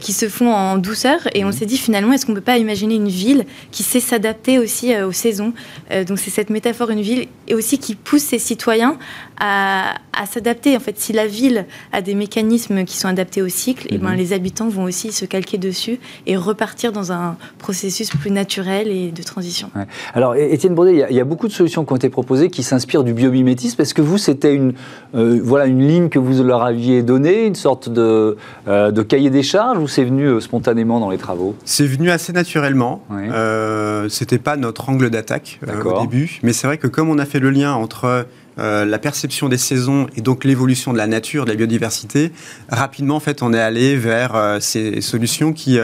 qui 0.00 0.12
se 0.12 0.28
font 0.28 0.52
en 0.52 0.78
douceur 0.78 1.17
et 1.34 1.44
on 1.44 1.48
mhm. 1.48 1.52
s'est 1.52 1.66
dit 1.66 1.76
finalement, 1.76 2.12
est-ce 2.12 2.26
qu'on 2.26 2.32
ne 2.32 2.36
peut 2.38 2.42
pas 2.42 2.58
imaginer 2.58 2.94
une 2.94 3.08
ville 3.08 3.44
qui 3.70 3.82
sait 3.82 4.00
s'adapter 4.00 4.58
aussi 4.58 4.94
euh, 4.94 5.08
aux 5.08 5.12
saisons? 5.12 5.52
Euh, 5.90 6.04
Donc 6.04 6.18
c'est 6.18 6.30
cette 6.30 6.50
métaphore, 6.50 6.90
une 6.90 7.00
ville, 7.00 7.26
et 7.46 7.54
aussi 7.54 7.78
qui 7.78 7.94
pousse 7.94 8.22
ses 8.22 8.38
citoyens 8.38 8.98
à, 9.40 9.94
s'adapter. 10.26 10.76
En 10.76 10.80
fait, 10.80 10.98
si 10.98 11.12
la 11.12 11.28
ville 11.28 11.66
a 11.92 12.02
des 12.02 12.14
mécanismes 12.14 12.84
qui 12.84 12.96
sont 12.96 13.06
adaptés 13.06 13.40
au 13.40 13.48
cycle, 13.48 13.86
et 13.86 13.94
eh 13.94 13.98
ben, 13.98 14.10
mhm. 14.10 14.16
les 14.16 14.32
habitants 14.32 14.68
vont 14.68 14.84
aussi 14.84 15.12
se 15.12 15.24
calquer 15.24 15.58
dessus 15.58 16.00
et 16.26 16.36
repartir 16.36 16.90
dans 16.92 17.12
un 17.12 17.36
processus 17.58 18.10
plus 18.10 18.32
naturel 18.32 18.88
et 18.88 19.12
de 19.12 19.22
transition. 19.22 19.70
Alors, 20.14 20.34
Étienne 20.34 20.74
Baudet, 20.74 21.06
il 21.08 21.16
y, 21.16 21.20
a 21.20 21.24
beaucoup 21.24 21.46
de 21.46 21.52
solutions 21.52 21.84
qui 21.84 21.92
ont 21.92 21.96
été 21.96 22.08
proposées 22.08 22.50
qui 22.50 22.62
s'inspirent 22.64 23.04
du 23.04 23.14
biomimétisme. 23.14 23.80
Est-ce 23.80 23.94
que 23.94 24.02
vous, 24.02 24.18
c'était 24.18 24.54
une, 24.54 24.74
euh, 25.14 25.40
voilà, 25.42 25.66
une 25.66 25.86
ligne 25.86 26.08
que 26.08 26.18
vous 26.18 26.42
leur 26.42 26.62
aviez 26.62 27.02
donnée, 27.02 27.46
une 27.46 27.54
sorte 27.54 27.88
de, 27.88 28.36
de 28.66 29.02
cahier 29.02 29.30
des 29.30 29.44
charges, 29.44 29.78
ou 29.78 29.86
c'est 29.86 30.04
venu 30.04 30.40
spontanément 30.40 31.00
dans 31.00 31.07
les 31.10 31.18
travaux. 31.18 31.56
C'est 31.64 31.86
venu 31.86 32.10
assez 32.10 32.32
naturellement. 32.32 33.04
Euh, 33.12 34.08
C'était 34.08 34.38
pas 34.38 34.56
notre 34.56 34.88
angle 34.88 35.10
d'attaque 35.10 35.60
euh, 35.66 35.82
au 35.82 36.00
début, 36.00 36.40
mais 36.42 36.52
c'est 36.52 36.66
vrai 36.66 36.78
que 36.78 36.86
comme 36.86 37.08
on 37.08 37.18
a 37.18 37.24
fait 37.24 37.40
le 37.40 37.50
lien 37.50 37.72
entre 37.74 38.26
euh, 38.58 38.84
la 38.84 38.98
perception 38.98 39.48
des 39.48 39.58
saisons 39.58 40.06
et 40.16 40.20
donc 40.20 40.44
l'évolution 40.44 40.92
de 40.92 40.98
la 40.98 41.06
nature, 41.06 41.44
de 41.44 41.50
la 41.50 41.56
biodiversité, 41.56 42.32
rapidement 42.68 43.16
en 43.16 43.20
fait 43.20 43.42
on 43.42 43.52
est 43.52 43.60
allé 43.60 43.96
vers 43.96 44.34
euh, 44.34 44.58
ces 44.60 45.00
solutions 45.00 45.52
qui 45.52 45.78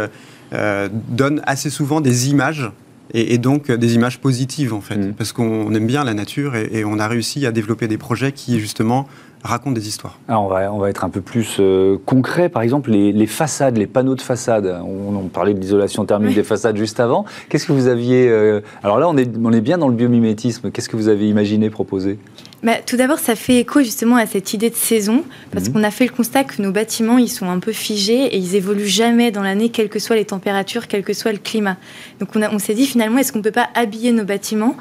donnent 1.08 1.42
assez 1.46 1.68
souvent 1.68 2.00
des 2.00 2.30
images 2.30 2.70
et, 3.12 3.38
donc 3.38 3.72
des 3.72 3.94
images 3.94 4.20
positives 4.20 4.72
en 4.72 4.80
fait, 4.80 4.96
mm. 4.96 5.14
parce 5.14 5.32
qu'on 5.32 5.74
aime 5.74 5.86
bien 5.86 6.04
la 6.04 6.14
nature 6.14 6.54
et, 6.54 6.68
et, 6.72 6.84
on 6.84 6.98
a 6.98 7.08
réussi 7.08 7.44
à 7.44 7.50
développer 7.50 7.88
des 7.88 7.98
projets 7.98 8.30
qui 8.30 8.60
justement 8.60 9.08
raconte 9.44 9.74
des 9.74 9.86
histoires. 9.86 10.18
Alors 10.26 10.44
on, 10.44 10.48
va, 10.48 10.72
on 10.72 10.78
va 10.78 10.90
être 10.90 11.04
un 11.04 11.10
peu 11.10 11.20
plus 11.20 11.58
euh, 11.60 11.98
concret. 12.06 12.48
Par 12.48 12.62
exemple, 12.62 12.90
les, 12.90 13.26
façades, 13.26 13.76
les 13.76 13.86
panneaux 13.86 14.14
de 14.14 14.22
façade. 14.22 14.66
On, 14.84 15.14
on 15.14 15.28
parlait 15.28 15.54
de 15.54 15.60
l'isolation 15.60 16.04
thermique 16.06 16.34
des 16.34 16.42
façades 16.42 16.76
juste 16.76 16.98
avant. 16.98 17.24
Qu'est-ce 17.48 17.66
que 17.66 17.72
vous 17.72 17.86
aviez. 17.86 18.28
Euh, 18.28 18.60
alors 18.82 18.98
là, 18.98 19.08
on 19.08 19.16
est, 19.16 19.30
on 19.42 19.52
est 19.52 19.60
bien 19.60 19.78
dans 19.78 19.88
le 19.88 19.94
biomimétisme. 19.94 20.70
Qu'est-ce 20.70 20.88
que 20.88 20.96
vous 20.96 21.08
avez 21.08 21.28
imaginé, 21.28 21.70
proposé? 21.70 22.18
Bah, 22.64 22.76
tout 22.84 22.96
d'abord, 22.96 23.18
ça 23.18 23.34
fait 23.34 23.58
écho 23.58 23.80
justement 23.80 24.16
à 24.16 24.24
cette 24.24 24.54
idée 24.54 24.70
de 24.70 24.74
saison, 24.74 25.24
parce 25.52 25.68
mhm. 25.68 25.74
qu'on 25.74 25.84
a 25.84 25.90
fait 25.90 26.06
le 26.06 26.12
constat 26.12 26.44
que 26.44 26.62
nos 26.62 26.72
bâtiments, 26.72 27.18
ils 27.18 27.28
sont 27.28 27.50
un 27.50 27.58
peu 27.58 27.72
figés 27.72 28.24
et 28.24 28.38
ils 28.38 28.54
évoluent 28.54 28.86
jamais 28.86 29.30
dans 29.30 29.42
l'année, 29.42 29.68
quelles 29.68 29.90
que 29.90 29.98
soient 29.98 30.16
les 30.16 30.24
températures, 30.24 30.88
quel 30.88 31.04
que 31.04 31.12
soit 31.12 31.32
le 31.32 31.38
climat. 31.38 31.76
Donc 32.20 32.30
on, 32.34 32.42
on 32.42 32.58
s'est 32.58 32.72
dit 32.72 32.86
finalement, 32.86 33.18
est-ce 33.18 33.32
qu'on 33.32 33.40
ne 33.40 33.44
peut 33.44 33.50
pas 33.50 33.68
habiller 33.74 34.12
nos 34.12 34.24
bâtiments 34.24 34.76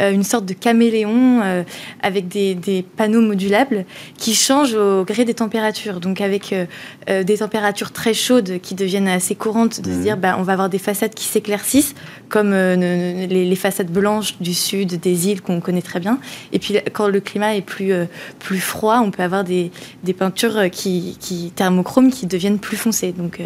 une 0.00 0.22
sorte 0.22 0.44
de 0.44 0.52
caméléon 0.52 1.40
euh, 1.42 1.62
avec 2.02 2.28
des, 2.28 2.84
panneaux 2.96 3.20
modulables 3.20 3.84
qui 4.18 4.34
changent 4.34 4.74
au 4.74 5.04
gré 5.04 5.24
des 5.24 5.34
températures. 5.34 6.00
Donc 6.00 6.20
avec 6.20 6.52
euh, 6.52 7.24
des 7.24 7.38
températures 7.38 7.92
très 7.92 8.14
chaudes 8.14 8.60
qui 8.60 8.74
deviennent 8.74 9.08
assez 9.08 9.34
courantes, 9.34 9.80
de 9.80 9.90
se 9.90 9.96
mhm. 9.96 10.02
dire 10.02 10.16
bah, 10.16 10.36
on 10.38 10.42
va 10.42 10.52
avoir 10.52 10.68
des 10.68 10.78
façades 10.78 11.14
qui 11.14 11.24
s'éclaircissent, 11.24 11.94
comme 12.28 12.52
les, 12.52 13.56
façades 13.56 13.90
blanches 13.90 14.34
du 14.40 14.52
sud 14.52 15.00
des 15.00 15.28
îles 15.28 15.40
qu'on 15.40 15.60
connaît 15.60 15.82
très 15.82 16.00
bien. 16.00 16.18
Et 16.52 16.58
puis 16.58 16.78
quand 16.92 17.08
le 17.08 17.20
climat 17.20 17.56
est 17.56 17.62
plus, 17.62 17.92
plus 18.38 18.60
froid, 18.60 19.00
on 19.02 19.10
peut 19.10 19.22
avoir 19.22 19.44
des, 19.44 19.70
peintures 20.18 20.70
qui, 20.70 21.16
qui 21.20 21.52
thermochromes 21.54 22.10
qui 22.10 22.26
deviennent 22.26 22.58
plus 22.58 22.76
foncées. 22.76 23.12
Donc 23.12 23.40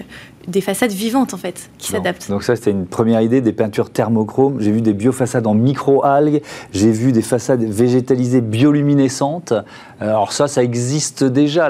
des 0.48 0.60
façades 0.60 0.90
vivantes 0.90 1.34
en 1.34 1.36
fait 1.36 1.70
qui 1.78 1.88
s'adaptent. 1.88 2.30
Donc 2.30 2.42
ça 2.42 2.56
c'était 2.56 2.70
une 2.70 2.86
première 2.86 3.20
idée 3.20 3.40
des 3.40 3.52
peintures 3.52 3.90
thermochromes. 3.90 4.60
J'ai 4.60 4.72
vu 4.72 4.80
des 4.80 4.94
biofaçades 4.94 5.46
en 5.46 5.54
micro-algues, 5.54 6.42
j'ai 6.72 6.90
vu 6.90 7.12
des 7.12 7.22
façades 7.22 7.62
végétalisées 7.62 8.40
bioluminescentes. 8.40 9.52
Alors 10.00 10.32
ça 10.32 10.48
ça 10.48 10.62
existe 10.62 11.24
déjà 11.24 11.68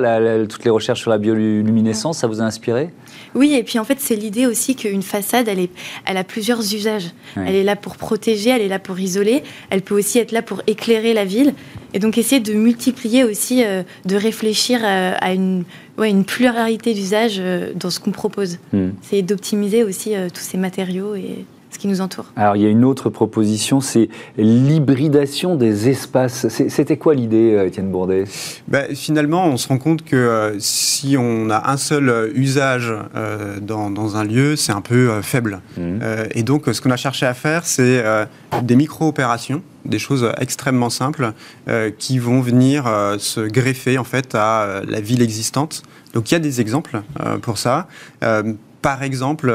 toutes 0.48 0.64
les 0.64 0.70
recherches 0.70 1.00
sur 1.00 1.10
la 1.10 1.18
bioluminescence, 1.18 2.18
ça 2.18 2.26
vous 2.26 2.40
a 2.40 2.44
inspiré? 2.44 2.90
Oui 3.34 3.54
et 3.54 3.62
puis 3.62 3.78
en 3.78 3.84
fait 3.84 3.98
c'est 4.00 4.16
l'idée 4.16 4.46
aussi 4.46 4.76
qu'une 4.76 5.02
façade 5.02 5.48
elle, 5.48 5.60
est, 5.60 5.70
elle 6.06 6.16
a 6.16 6.24
plusieurs 6.24 6.60
usages. 6.60 7.10
Elle 7.36 7.54
est 7.54 7.64
là 7.64 7.76
pour 7.76 7.96
protéger, 7.96 8.50
elle 8.50 8.62
est 8.62 8.68
là 8.68 8.78
pour 8.78 8.98
isoler, 8.98 9.42
elle 9.70 9.82
peut 9.82 9.96
aussi 9.96 10.18
être 10.18 10.32
là 10.32 10.42
pour 10.42 10.62
éclairer 10.66 11.14
la 11.14 11.24
ville 11.24 11.54
et 11.94 11.98
donc 11.98 12.18
essayer 12.18 12.40
de 12.40 12.52
multiplier 12.52 13.24
aussi, 13.24 13.64
euh, 13.64 13.82
de 14.04 14.16
réfléchir 14.16 14.80
euh, 14.82 15.12
à 15.20 15.32
une 15.32 15.64
ouais, 16.00 16.10
une 16.10 16.24
pluralité 16.24 16.94
d'usages 16.94 17.36
euh, 17.38 17.72
dans 17.74 17.90
ce 17.90 18.00
qu'on 18.00 18.10
propose. 18.10 18.58
Hmm. 18.72 18.90
C'est 19.02 19.22
d'optimiser 19.22 19.84
aussi 19.84 20.16
euh, 20.16 20.28
tous 20.28 20.40
ces 20.40 20.58
matériaux 20.58 21.14
et 21.14 21.44
ce 21.70 21.78
qui 21.78 21.88
nous 21.88 22.00
entoure. 22.00 22.26
Alors 22.36 22.56
il 22.56 22.62
y 22.62 22.66
a 22.66 22.68
une 22.68 22.84
autre 22.84 23.10
proposition, 23.10 23.80
c'est 23.80 24.08
l'hybridation 24.36 25.56
des 25.56 25.88
espaces. 25.88 26.48
C'était 26.48 26.96
quoi 26.96 27.14
l'idée, 27.14 27.54
euh, 27.54 27.66
Étienne 27.66 27.90
Bourdet? 27.90 28.24
Ben, 28.68 28.94
Finalement, 28.94 29.46
on 29.46 29.56
se 29.56 29.68
rend 29.68 29.78
compte 29.78 30.04
que 30.04 30.56
si 30.58 31.16
on 31.18 31.50
a 31.50 31.70
un 31.70 31.76
seul 31.76 32.30
usage 32.34 32.92
dans, 33.62 33.90
dans, 33.90 34.16
un 34.16 34.24
lieu, 34.24 34.56
c'est 34.56 34.72
un 34.72 34.80
peu 34.80 35.20
faible. 35.22 35.60
Hmm. 35.76 35.98
et 36.34 36.42
donc 36.42 36.64
ce 36.72 36.80
qu'on 36.80 36.90
a 36.90 36.96
cherché 36.96 37.26
à 37.26 37.34
faire, 37.34 37.64
c'est 37.64 38.02
des 38.62 38.76
micro-opérations 38.76 39.62
des 39.84 39.98
choses 39.98 40.30
extrêmement 40.38 40.90
simples 40.90 41.32
euh, 41.68 41.90
qui 41.96 42.18
vont 42.18 42.40
venir 42.40 42.86
euh, 42.86 43.18
se 43.18 43.40
greffer 43.40 43.98
en 43.98 44.04
fait 44.04 44.34
à 44.34 44.62
euh, 44.62 44.82
la 44.86 45.00
ville 45.00 45.22
existante. 45.22 45.82
Donc 46.14 46.30
il 46.30 46.34
y 46.34 46.36
a 46.36 46.40
des 46.40 46.60
exemples 46.60 47.02
pour 47.42 47.56
ça. 47.56 47.86
Par 48.82 49.02
exemple, 49.02 49.52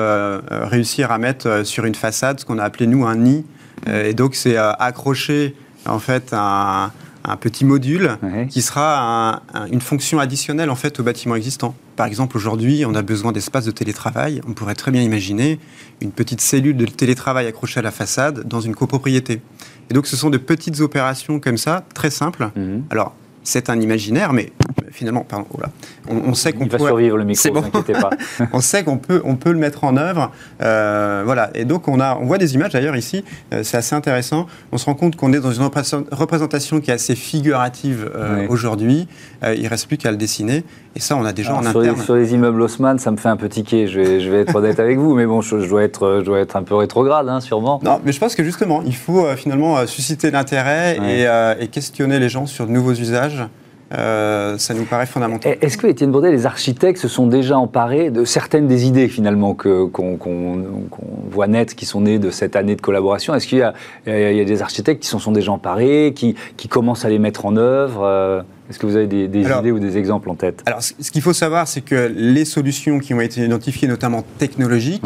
réussir 0.50 1.12
à 1.12 1.18
mettre 1.18 1.66
sur 1.66 1.86
une 1.86 1.96
façade 1.96 2.40
ce 2.40 2.46
qu'on 2.46 2.60
a 2.60 2.64
appelé 2.64 2.88
nous 2.88 3.06
un 3.06 3.16
nid. 3.16 3.46
et 3.88 4.14
donc 4.14 4.36
c'est 4.36 4.58
accrocher 4.58 5.56
en 5.86 6.00
fait 6.00 6.30
un, 6.34 6.92
un 7.28 7.38
petit 7.38 7.66
module 7.66 8.18
qui 8.50 8.62
sera 8.62 9.42
une 9.72 9.82
fonction 9.82 10.20
additionnelle 10.20 10.70
en 10.70 10.76
fait 10.76 11.00
au 11.00 11.04
bâtiment 11.04 11.36
existant. 11.36 11.76
Par 11.96 12.08
exemple, 12.08 12.38
aujourd'hui, 12.38 12.86
on 12.86 12.94
a 12.94 13.02
besoin 13.02 13.32
d'espace 13.32 13.66
de 13.66 13.72
télétravail. 13.72 14.42
On 14.48 14.54
pourrait 14.54 14.76
très 14.76 14.92
bien 14.92 15.02
imaginer 15.02 15.60
une 16.02 16.12
petite 16.12 16.42
cellule 16.42 16.78
de 16.78 16.86
télétravail 16.86 17.48
accrochée 17.48 17.80
à 17.80 17.84
la 17.84 17.92
façade 17.92 18.48
dans 18.48 18.62
une 18.62 18.76
copropriété. 18.76 19.42
Et 19.90 19.94
donc, 19.94 20.08
ce 20.08 20.16
sont 20.16 20.30
de 20.30 20.38
petites 20.38 20.82
opérations 20.82 21.40
comme 21.40 21.58
ça, 21.58 21.84
très 21.94 22.10
simples. 22.10 22.50
Mhm. 22.56 22.84
Alors, 22.90 23.16
c'est 23.44 23.70
un 23.70 23.80
imaginaire, 23.80 24.34
mais 24.34 24.52
finalement, 24.96 25.26
pardon, 25.28 25.46
on, 26.08 26.34
sait 26.34 26.54
qu'on 26.54 26.68
peut. 26.68 26.78
survivre 26.78 27.18
le 27.18 27.26
micro, 27.26 27.54
ne 27.54 27.60
inquiétez 27.60 27.94
pas. 27.94 28.12
on 28.54 28.62
sait 28.62 28.84
qu'on 28.84 28.98
peut, 28.98 29.22
on 29.26 29.36
peut 29.36 29.52
le 29.52 29.60
mettre 29.60 29.84
en 29.84 29.98
œuvre. 29.98 30.32
Euh, 30.62 31.24
voilà. 31.26 31.50
Et 31.54 31.66
donc, 31.66 31.88
on, 31.88 32.00
a, 32.00 32.16
on 32.16 32.26
voit 32.26 32.38
des 32.38 32.56
images 32.56 32.72
d'ailleurs 32.72 32.96
ici, 32.96 33.24
euh, 33.54 33.62
c'est 33.64 33.76
assez 33.78 33.94
intéressant. 33.94 34.48
On 34.72 34.78
se 34.78 34.86
rend 34.86 34.96
compte 34.96 35.18
qu'on 35.18 35.34
est 35.34 35.42
dans 35.42 35.52
une 35.52 35.70
représentation 36.12 36.80
qui 36.80 36.92
est 36.92 36.94
assez 36.94 37.16
figurative 37.16 38.10
euh, 38.16 38.48
aujourd'hui. 38.48 39.08
il 39.44 39.64
ne 39.64 39.70
reste 39.70 39.88
plus 39.88 39.98
qu'à 39.98 40.12
le 40.12 40.18
dessiner. 40.18 40.64
Et 40.96 41.02
ça, 41.02 41.18
on 41.18 41.26
a 41.26 41.34
déjà 41.34 41.54
en 41.54 41.62
sur 41.62 41.82
interne. 41.82 41.98
Les, 41.98 42.04
sur 42.04 42.16
les 42.16 42.34
immeubles 42.34 42.62
Haussmann, 42.62 42.98
ça 42.98 43.12
me 43.12 43.18
fait 43.18 43.28
un 43.28 43.36
peu 43.36 43.50
tiquer. 43.50 43.88
Je 43.88 44.00
vais, 44.00 44.22
je 44.22 44.30
vais 44.32 44.42
être 44.42 44.56
honnête 44.56 44.80
avec 44.80 44.98
vous, 44.98 45.14
mais 45.14 45.26
bon, 45.26 45.42
je, 45.42 45.58
dois, 45.68 45.84
être, 45.84 46.20
je 46.22 46.26
dois 46.26 46.40
être 46.40 46.56
un 46.56 46.64
peu 46.64 46.76
rétrograde, 46.76 47.28
hein, 47.28 47.42
sûrement. 47.42 47.82
Non, 47.84 48.00
mais 48.06 48.14
je 48.14 48.20
pense 48.20 48.34
que 48.34 48.46
justement, 48.46 48.82
il 48.86 48.96
faut 48.96 49.26
finalement 49.36 49.86
susciter 49.88 50.32
l'intérêt 50.32 50.98
et, 50.98 51.28
et 51.62 51.68
questionner 51.68 52.18
les 52.20 52.30
gens 52.30 52.46
sur 52.46 52.66
de 52.66 52.72
nouveaux 52.72 52.94
usages. 52.94 53.46
Euh, 53.93 54.58
ça 54.58 54.74
nous 54.74 54.86
paraît 54.86 55.06
fondamental. 55.06 55.58
Est-ce 55.62 55.78
que, 55.78 55.88
Étienne 55.88 56.12
Baudet, 56.12 56.32
les 56.32 56.45
architectes 56.45 57.00
se 57.00 57.08
sont 57.08 57.28
déjà 57.28 57.58
emparés 57.58 58.10
de 58.10 58.26
certaines 58.26 58.67
des 58.67 58.86
idées 58.86 59.08
finalement 59.08 59.54
qu'on 59.54 60.63
voit 61.30 61.48
net, 61.48 61.76
qui 61.76 61.86
sont 61.86 62.02
nées 62.02 62.19
de 62.19 62.32
cette 62.32 62.56
année 62.56 62.76
de 62.76 62.82
collaboration? 62.82 63.36
Est-ce 63.36 63.48
qu'il 63.48 63.60
y, 63.60 63.62
a 63.62 64.45
des 64.45 64.62
architectes 64.62 65.04
qui 65.04 65.10
s'en 65.10 65.19
sont 65.19 65.32
déjà 65.32 65.52
emparés, 65.52 66.13
qui, 66.15 66.36
commencent 66.67 67.06
à 67.06 67.10
les 67.10 67.19
mettre 67.19 67.45
en 67.45 67.58
œuvre? 67.58 68.02
Euh, 68.04 68.41
Est-ce 68.69 68.80
que 68.80 68.88
vous 68.88 68.95
avez 68.95 69.08
des, 69.08 69.41
idées 69.41 69.71
ou 69.71 69.80
des 69.80 69.98
exemples 69.98 70.30
en 70.30 70.36
tête? 70.36 70.63
Alors, 70.65 70.82
ce 70.82 71.12
qu'il 71.12 71.21
faut 71.21 71.34
savoir, 71.34 71.67
c'est 71.67 71.82
que 71.82 72.12
les 72.15 72.45
solutions 72.45 73.00
qui 73.00 73.13
ont 73.13 73.21
été 73.21 73.41
identifiées, 73.41 73.88
notamment 73.88 74.24
technologiques, 74.39 75.04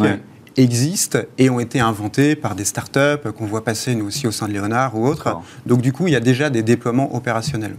existent 0.57 1.19
et 1.37 1.49
ont 1.49 1.59
été 1.59 1.79
inventés 1.79 2.35
par 2.35 2.55
des 2.55 2.65
startups 2.65 3.31
qu'on 3.37 3.45
voit 3.45 3.63
passer 3.63 3.95
nous 3.95 4.07
aussi 4.07 4.27
au 4.27 4.31
sein 4.31 4.47
de 4.47 4.53
Léonard 4.53 4.95
ou 4.95 5.05
autres. 5.05 5.39
Donc 5.65 5.81
du 5.81 5.93
coup, 5.93 6.07
il 6.07 6.13
y 6.13 6.15
a 6.15 6.21
déjà 6.21 6.49
des 6.49 6.63
déploiements 6.63 7.15
opérationnels. 7.15 7.75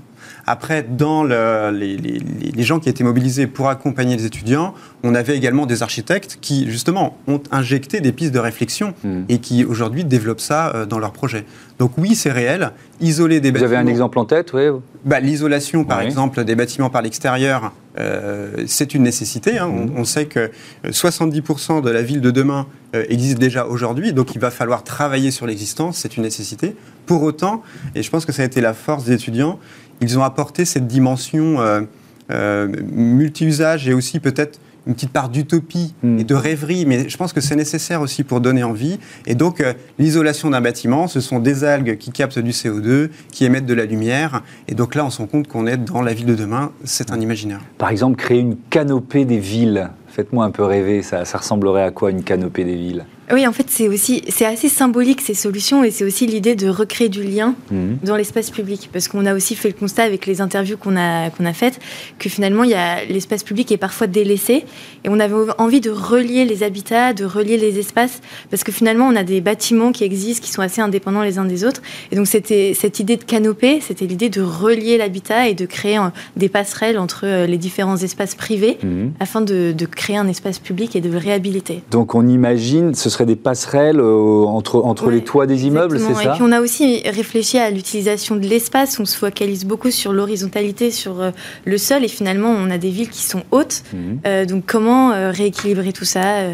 Après, 0.53 0.83
dans 0.83 1.23
les, 1.23 2.19
gens 2.59 2.81
qui 2.81 2.89
étaient 2.89 3.05
mobilisés 3.05 3.47
pour 3.47 3.69
accompagner 3.69 4.17
les 4.17 4.27
étudiants, 4.27 4.75
on 5.05 5.15
avait 5.15 5.37
également 5.37 5.65
des 5.65 5.85
architectes 5.85 6.39
qui, 6.41 6.69
justement, 6.69 7.17
ont 7.29 7.41
injecté 7.53 8.01
des 8.01 8.11
pistes 8.11 8.35
de 8.35 8.41
réflexion 8.41 8.93
hmm. 9.05 9.27
et 9.29 9.39
qui, 9.39 9.65
aujourd'hui, 9.65 10.03
développent 10.03 10.41
ça 10.41 10.75
euh, 10.75 10.87
dans 10.87 10.99
leurs 10.99 11.13
projets. 11.13 11.45
Donc 11.79 11.93
oui, 11.99 12.17
c'est 12.17 12.33
réel. 12.33 12.73
Isoler 13.01 13.39
des 13.39 13.53
bâtiments... 13.53 13.69
Vous 13.69 13.75
avez 13.75 13.83
un 13.85 13.87
exemple 13.87 14.19
en 14.19 14.25
tête, 14.25 14.53
oui 14.53 14.65
bah, 15.05 15.21
L'isolation, 15.21 15.85
par 15.85 16.01
exemple, 16.01 16.43
des 16.43 16.57
bâtiments 16.57 16.91
par 16.91 17.03
l'extérieur, 17.03 17.73
euh, 18.01 18.51
c'est 18.67 18.93
une 18.93 19.05
nécessité. 19.05 19.57
Hein. 19.57 19.69
Hmm. 19.69 19.93
On, 19.99 20.05
sait 20.05 20.27
que 20.27 20.51
70% 20.85 21.79
euh, 21.79 21.81
de 21.81 21.91
la 21.91 22.03
ville 22.03 22.21
de 22.21 22.33
demain 22.33 22.67
existe 22.93 23.39
déjà 23.39 23.67
aujourd'hui, 23.67 24.13
donc 24.13 24.35
il 24.35 24.41
va 24.41 24.51
falloir 24.51 24.83
travailler 24.83 25.31
sur 25.31 25.47
l'existence, 25.47 25.99
c'est 25.99 26.17
une 26.17 26.25
nécessité. 26.25 26.75
Pour 27.07 27.23
autant, 27.23 27.63
et 27.95 28.03
je 28.03 28.11
pense 28.11 28.27
que 28.27 28.33
ça 28.33 28.43
a 28.43 28.45
été 28.45 28.61
la 28.61 28.75
force 28.75 29.05
des 29.05 29.13
étudiants, 29.13 29.61
ils 30.01 30.19
ont 30.19 30.23
apporté 30.23 30.65
cette 30.65 30.87
dimension 30.87 31.61
euh, 31.61 31.83
euh, 32.31 32.69
multi-usage 32.93 33.89
et 33.89 33.95
aussi 33.95 34.21
peut-être 34.21 34.59
une 34.87 34.95
petite 34.95 35.13
part 35.13 35.29
d'utopie 35.29 35.95
hmm. 36.03 36.21
et 36.21 36.25
de 36.25 36.35
rêverie, 36.35 36.87
mais 36.87 37.09
je 37.09 37.17
pense 37.17 37.33
que 37.33 37.41
c'est 37.41 37.57
nécessaire 37.57 38.01
aussi 38.01 38.25
pour 38.25 38.41
donner 38.41 38.63
envie. 38.63 38.99
Et 39.27 39.35
donc, 39.35 39.61
euh, 39.61 39.75
l'isolation 39.99 40.51
d'un 40.51 40.61
bâtiment, 40.61 41.07
ce 41.07 41.21
sont 41.21 41.39
des 41.39 41.65
algues 41.65 41.99
qui 41.99 42.11
captent 42.11 42.39
du 42.39 42.53
CO2, 42.53 43.11
qui 43.31 43.45
émettent 43.45 43.67
de 43.67 43.75
la 43.75 43.85
lumière. 43.85 44.43
Et 44.69 44.75
donc 44.75 44.95
là, 44.95 45.05
on 45.05 45.11
se 45.11 45.19
rend 45.19 45.27
compte 45.27 45.49
qu'on 45.49 45.67
est 45.67 45.77
dans 45.77 46.03
la 46.03 46.15
ville 46.15 46.27
de 46.27 46.35
demain. 46.35 46.73
C'est 46.85 47.13
un 47.13 47.21
imaginaire. 47.21 47.61
Par 47.79 47.91
exemple, 47.91 48.17
créer 48.17 48.39
une 48.39 48.57
canopée 48.71 49.25
des 49.25 49.39
villes. 49.39 49.91
Faites-moi 50.09 50.45
un 50.45 50.51
peu 50.51 50.65
rêver, 50.65 51.03
ça, 51.03 51.25
ça 51.25 51.39
ressemblerait 51.39 51.85
à 51.85 51.91
quoi 51.91 52.11
une 52.11 52.25
canopée 52.25 52.65
des 52.65 52.77
villes? 52.77 53.05
Oui, 53.33 53.47
en 53.47 53.53
fait, 53.53 53.67
c'est 53.69 53.89
aussi 53.89 54.23
c'est 54.29 54.45
assez 54.45 54.69
symbolique 54.69 55.21
ces 55.21 55.35
solutions 55.35 55.85
et 55.85 55.91
c'est 55.91 56.05
aussi 56.05 56.27
l'idée 56.27 56.55
de 56.55 56.69
recréer 56.69 57.09
du 57.09 57.23
lien 57.23 57.55
mhm. 57.71 57.99
dans 58.03 58.17
l'espace 58.17 58.51
public 58.51 58.91
parce 58.93 59.09
qu'on 59.09 59.27
a 59.27 59.35
aussi 59.35 59.55
fait 59.55 59.69
le 59.69 59.75
constat 59.75 60.05
avec 60.05 60.27
les 60.27 60.41
interviews 60.41 60.77
qu'on 60.77 60.97
a 60.97 61.31
qu'on 61.31 61.45
a 61.45 61.53
faites 61.53 61.79
que 62.19 62.29
finalement 62.29 62.65
il 62.65 62.71
y 62.71 62.75
a 62.75 63.05
l'espace 63.05 63.45
public 63.45 63.71
est 63.73 63.77
parfois 63.77 64.07
délaissé 64.07 64.65
et 65.05 65.09
on 65.09 65.21
avait 65.21 65.35
envie 65.59 65.81
de 65.81 65.91
relier 65.91 66.45
les 66.45 66.63
habitats, 66.63 67.13
de 67.13 67.25
relier 67.25 67.57
les 67.57 67.79
espaces 67.79 68.21
parce 68.51 68.65
que 68.65 68.73
finalement 68.73 69.07
on 69.07 69.17
a 69.17 69.23
des 69.23 69.41
bâtiments 69.41 69.93
qui 69.93 70.05
existent 70.05 70.45
qui 70.45 70.53
sont 70.53 70.63
assez 70.63 70.81
indépendants 70.81 71.23
les 71.23 71.39
uns 71.39 71.45
des 71.45 71.65
autres 71.65 71.83
et 72.11 72.17
donc 72.17 72.27
c'était 72.27 72.73
cette 72.75 73.01
idée 73.01 73.17
de 73.17 73.25
canopée, 73.25 73.81
c'était 73.81 74.07
l'idée 74.07 74.29
de 74.29 74.43
relier 74.43 74.99
l'habitat 74.99 75.49
et 75.49 75.55
de 75.55 75.67
créer 75.67 75.99
des 76.37 76.49
passerelles 76.49 76.99
entre 76.99 77.23
euh, 77.25 77.47
les 77.47 77.59
différents 77.59 77.97
espaces 77.97 78.35
privés 78.35 78.79
mhm. 78.83 79.13
afin 79.21 79.41
de, 79.41 79.73
de, 79.77 79.87
créer 79.87 80.17
un 80.17 80.29
espace 80.29 80.59
public 80.59 80.95
et 80.95 81.01
de 81.01 81.11
le 81.11 81.19
réhabiliter. 81.19 81.83
Donc 81.91 82.15
on 82.15 82.27
imagine 82.27 82.95
ce 82.95 83.11
serait 83.11 83.20
des 83.25 83.37
passerelles 83.37 84.01
euh, 84.01 84.45
entre, 84.45 84.83
entre 84.85 85.11
les 85.11 85.23
toits 85.23 85.47
des 85.47 85.67
immeubles, 85.67 85.99
c'est 85.99 86.15
ça 86.15 86.23
Et 86.23 86.35
puis 86.35 86.43
on 86.43 86.53
a 86.53 86.61
aussi 86.61 87.03
réfléchi 87.05 87.59
à 87.59 87.71
l'utilisation 87.71 88.37
de 88.37 88.47
l'espace. 88.47 88.99
On 89.01 89.05
se 89.05 89.17
focalise 89.17 89.65
beaucoup 89.65 89.91
sur 89.91 90.13
l'horizontalité, 90.13 90.91
sur 90.91 91.21
euh, 91.21 91.31
le 91.65 91.79
sol, 91.79 92.05
et 92.05 92.09
finalement 92.09 92.51
on 92.51 92.71
a 92.71 92.79
des 92.79 92.91
villes 92.91 93.11
qui 93.11 93.23
sont 93.23 93.43
hautes. 93.51 93.83
Mhm. 93.93 94.21
Euh, 94.27 94.45
donc 94.45 94.65
comment 94.67 95.11
rééquilibrer 95.31 95.93
tout 95.93 96.05
ça 96.05 96.45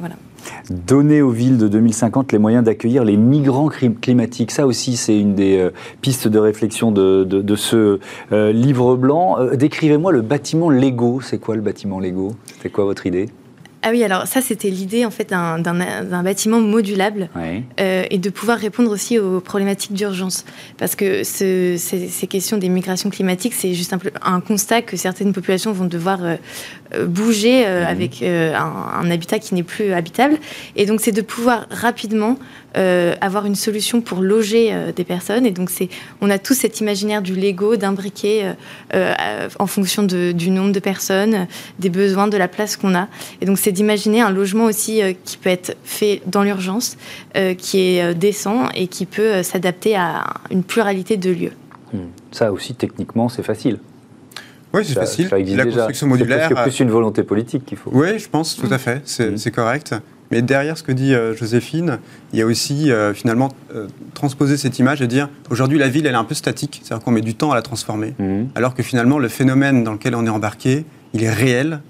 Voilà 0.00 0.16
donner 0.70 1.22
aux 1.22 1.30
villes 1.30 1.58
de 1.58 1.66
2050 1.66 2.30
les 2.30 2.38
moyens 2.38 2.62
d'accueillir 2.62 3.02
les 3.02 3.16
migrants 3.16 3.68
climatiques. 3.68 4.52
Ça 4.52 4.64
aussi, 4.64 4.96
c'est 4.96 5.18
une 5.18 5.34
des 5.34 5.68
pistes 6.02 6.28
de 6.28 6.38
réflexion 6.38 6.92
de, 6.92 7.24
de, 7.24 7.56
ce 7.56 7.98
livre 8.30 8.94
blanc. 8.94 9.38
Décrivez-moi 9.54 10.12
le 10.12 10.22
bâtiment 10.22 10.70
Lego. 10.70 11.20
C'est 11.20 11.38
quoi 11.38 11.56
le 11.56 11.62
bâtiment 11.62 11.98
Lego? 11.98 12.32
C'était 12.46 12.70
quoi 12.70 12.84
votre 12.84 13.06
idée? 13.06 13.28
Ah 13.86 13.90
oui, 13.92 14.02
alors 14.02 14.26
ça, 14.26 14.40
c'était 14.40 14.68
l'idée 14.68 15.04
en 15.04 15.12
fait 15.12 15.30
d'un 15.30 16.22
bâtiment 16.24 16.58
modulable 16.58 17.28
euh, 17.78 18.04
et 18.10 18.18
de 18.18 18.30
pouvoir 18.30 18.58
répondre 18.58 18.90
aussi 18.90 19.20
aux 19.20 19.38
problématiques 19.38 19.92
d'urgence. 19.92 20.44
Parce 20.76 20.96
que 20.96 21.22
ces, 21.22 21.78
questions 22.28 22.56
des 22.56 22.68
migrations 22.68 23.10
climatiques, 23.10 23.54
c'est 23.54 23.74
juste 23.74 23.92
un, 23.92 24.00
un, 24.22 24.40
constat 24.40 24.82
que 24.82 24.96
certaines 24.96 25.32
populations 25.32 25.70
vont 25.70 25.84
devoir 25.84 26.24
euh, 26.24 26.34
euh, 26.94 27.06
bouger 27.06 27.60
mhm. 27.60 27.86
avec 27.86 28.22
un, 28.24 29.08
habitat 29.08 29.38
qui 29.38 29.54
n'est 29.54 29.62
plus 29.62 29.92
habitable. 29.92 30.38
Et 30.74 30.84
donc, 30.84 31.00
c'est 31.00 31.12
de 31.12 31.22
pouvoir 31.22 31.68
rapidement 31.70 32.40
avoir 32.76 33.46
une 33.46 33.54
solution 33.54 34.00
pour 34.00 34.20
loger 34.20 34.74
des 34.94 35.04
personnes. 35.04 35.46
Et 35.46 35.50
donc, 35.50 35.70
c'est, 35.70 35.88
on 36.20 36.30
a 36.30 36.38
tout 36.38 36.54
cet 36.54 36.80
imaginaire 36.80 37.22
du 37.22 37.34
Lego, 37.34 37.76
d'imbriquer 37.76 38.52
en 39.58 39.66
fonction 39.66 40.02
du 40.02 40.50
nombre 40.50 40.72
de 40.72 40.80
personnes, 40.80 41.46
des 41.78 41.90
besoins, 41.90 42.28
de 42.28 42.36
la 42.36 42.48
place 42.48 42.76
qu'on 42.76 42.94
a. 42.94 43.08
Et 43.40 43.46
donc, 43.46 43.58
c'est 43.58 43.72
d'imaginer 43.72 44.20
un 44.20 44.30
logement 44.30 44.64
aussi 44.64 45.02
euh, 45.02 45.12
qui 45.24 45.36
peut 45.36 45.50
être 45.50 45.76
fait 45.84 46.22
dans 46.26 46.42
l'urgence, 46.42 46.96
euh, 47.36 47.54
qui 47.54 47.80
est 47.80 48.02
euh, 48.02 48.14
décent 48.14 48.68
et 48.74 48.86
qui 48.86 49.06
peut 49.06 49.42
s'adapter 49.42 49.96
à 49.96 50.24
une 50.50 50.62
pluralité 50.62 51.16
de 51.16 51.30
lieux. 51.30 51.52
Hmm. 51.92 52.08
Ça 52.32 52.52
aussi, 52.52 52.74
techniquement, 52.74 53.28
c'est 53.28 53.42
facile. 53.42 53.78
Oui, 54.72 54.84
c'est 54.84 54.94
facile. 54.94 55.28
la 55.30 55.64
construction 55.64 56.06
modulaire. 56.06 56.48
C'est 56.48 56.62
plus 56.62 56.80
une 56.80 56.90
volonté 56.90 57.22
politique 57.22 57.64
qu'il 57.64 57.78
faut. 57.78 57.90
Oui, 57.92 58.18
je 58.18 58.28
pense, 58.28 58.56
tout 58.56 58.68
à 58.70 58.78
fait. 58.78 59.02
C'est 59.04 59.30
hmm. 59.30 59.50
correct. 59.50 59.94
Mais 60.30 60.42
derrière 60.42 60.76
ce 60.76 60.82
que 60.82 60.92
dit 60.92 61.14
Joséphine, 61.36 61.98
il 62.32 62.38
y 62.38 62.42
a 62.42 62.46
aussi 62.46 62.90
finalement 63.14 63.50
transposer 64.14 64.56
cette 64.56 64.78
image 64.78 65.00
et 65.02 65.06
dire 65.06 65.28
aujourd'hui 65.50 65.78
la 65.78 65.88
ville 65.88 66.06
elle 66.06 66.14
est 66.14 66.18
un 66.18 66.24
peu 66.24 66.34
statique, 66.34 66.80
c'est-à-dire 66.82 67.04
qu'on 67.04 67.12
met 67.12 67.20
du 67.20 67.34
temps 67.34 67.52
à 67.52 67.54
la 67.54 67.62
transformer, 67.62 68.14
hmm. 68.18 68.46
alors 68.54 68.74
que 68.74 68.82
finalement 68.82 69.18
le 69.18 69.28
phénomène 69.28 69.84
dans 69.84 69.92
lequel 69.92 70.14
on 70.14 70.26
est 70.26 70.30
embarqué, 70.30 70.84
il 71.14 71.22
est 71.22 71.32
réel 71.32 71.80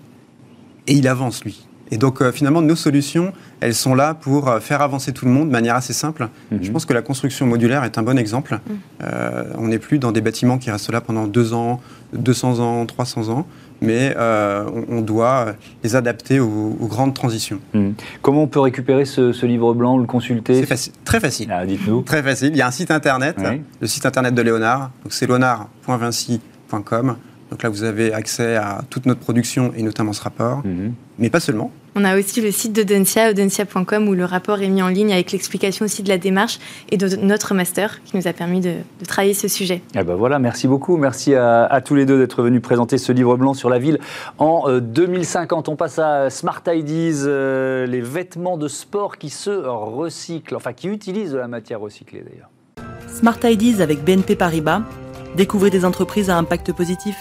et 0.87 0.93
il 0.93 1.09
avance 1.09 1.45
lui. 1.45 1.67
Et 1.91 1.99
donc 1.99 2.21
euh, 2.21 2.33
finalement, 2.33 2.63
nos 2.63 2.75
solutions, 2.75 3.33
elles 3.61 3.75
sont 3.75 3.95
là 3.95 4.15
pour 4.15 4.49
euh, 4.49 4.61
faire 4.61 4.83
avancer 4.83 5.13
tout 5.13 5.25
le 5.25 5.31
monde 5.31 5.49
de 5.49 5.53
manière 5.53 5.77
assez 5.77 5.93
simple. 5.93 6.29
Mhm. 6.51 6.59
Je 6.63 6.71
pense 6.71 6.85
que 6.85 6.93
la 6.93 7.03
construction 7.03 7.47
modulaire 7.47 7.85
est 7.85 7.99
un 7.99 8.03
bon 8.03 8.19
exemple. 8.19 8.55
Mhm. 8.55 8.79
Euh, 9.05 9.45
on 9.57 9.69
n'est 9.69 9.79
plus 9.79 9.99
dans 9.99 10.13
des 10.13 10.21
bâtiments 10.21 10.59
qui 10.59 10.71
restent 10.71 10.93
là 10.93 11.01
pendant 11.01 11.27
deux 11.27 11.53
ans, 11.53 11.81
200 12.13 12.61
ans, 12.61 12.87
300 12.87 13.29
ans, 13.29 13.47
mais 13.81 14.15
on, 14.17 15.01
doit 15.01 15.55
les 15.83 15.97
adapter 15.97 16.41
aux, 16.41 16.77
grandes 16.83 17.15
transitions. 17.15 17.61
Mhm. 17.75 17.95
Comment 18.23 18.43
on 18.43 18.47
peut 18.47 18.61
récupérer 18.61 19.05
ce, 19.05 19.47
livre 19.47 19.75
blanc, 19.75 19.99
le 19.99 20.07
consulter 20.07 20.65
C'est 20.67 21.05
très 21.05 21.21
facile. 21.21 21.53
Ah, 21.53 21.67
dites-nous. 21.67 22.03
Très 22.03 22.23
facile. 22.23 22.51
Il 22.53 22.57
y 22.57 22.63
a 22.63 22.67
un 22.67 22.73
site 22.73 22.91
internet, 22.91 23.37
le 23.81 23.87
site 23.87 24.07
internet 24.07 24.35
de 24.35 24.43
Léonard. 24.43 24.91
Donc 25.03 25.13
c'est 25.13 25.27
léonard.vinci.com. 25.27 27.17
Donc 27.51 27.63
là, 27.63 27.69
vous 27.69 27.85
avez 27.85 28.13
accès 28.13 28.57
à 28.57 28.83
toute 28.91 29.07
notre 29.07 29.21
production 29.21 29.73
et 29.77 29.83
notamment 29.83 30.13
ce 30.13 30.23
rapport, 30.23 30.63
mhm. 30.65 30.95
mais 31.19 31.31
pas 31.31 31.41
seulement. 31.41 31.71
On 31.99 32.05
a 32.05 32.19
aussi 32.19 32.43
le 32.43 32.51
site 32.51 32.75
d'Audencia, 32.75 33.31
audencia.com, 33.31 34.07
où 34.07 34.13
le 34.13 34.27
rapport 34.27 34.61
est 34.61 34.69
mis 34.69 34.83
en 34.83 34.89
ligne 34.89 35.15
avec 35.15 35.33
l'explication 35.33 35.87
aussi 35.87 36.03
de 36.03 36.11
la 36.11 36.19
démarche 36.19 36.59
et 36.91 36.99
de 36.99 37.17
notre 37.17 37.55
master 37.55 38.03
qui 38.05 38.19
nous 38.19 38.29
a 38.29 38.35
permis 38.35 38.61
de, 38.61 38.75
travailler 39.09 39.33
ce 39.33 39.49
sujet. 39.49 39.81
Eh 39.95 40.05
ben 40.05 40.15
voilà, 40.15 40.39
merci 40.39 40.69
beaucoup. 40.69 40.99
Merci 40.99 41.35
à, 41.35 41.81
tous 41.83 41.95
les 41.95 42.05
deux 42.05 42.19
d'être 42.19 42.43
venus 42.43 42.61
présenter 42.61 42.99
ce 42.99 43.13
livre 43.13 43.39
blanc 43.39 43.55
sur 43.55 43.71
la 43.71 43.79
ville 43.79 43.99
en 44.37 44.79
2050. 44.79 45.69
Euh, 45.69 45.73
On 45.73 45.77
passe 45.77 45.99
à 45.99 46.29
Smart 46.29 46.63
IDs, 46.67 47.25
euh, 47.25 47.87
les 47.87 48.03
vêtements 48.03 48.59
de 48.59 48.69
sport 48.69 49.17
qui 49.17 49.31
se 49.31 49.51
recyclent, 49.51 50.57
enfin 50.57 50.75
qui 50.75 50.89
utilisent 50.89 51.33
de 51.33 51.39
la 51.39 51.49
matière 51.49 51.81
recyclée 51.81 52.23
d'ailleurs. 52.23 52.51
Smart 53.09 53.39
IDs 53.43 53.81
avec 53.81 54.05
BNP 54.05 54.37
Paribas. 54.37 54.83
Découvrez 55.35 55.71
des 55.71 55.87
entreprises 55.87 56.29
à 56.29 56.37
impact 56.37 56.75
positif. 56.75 57.17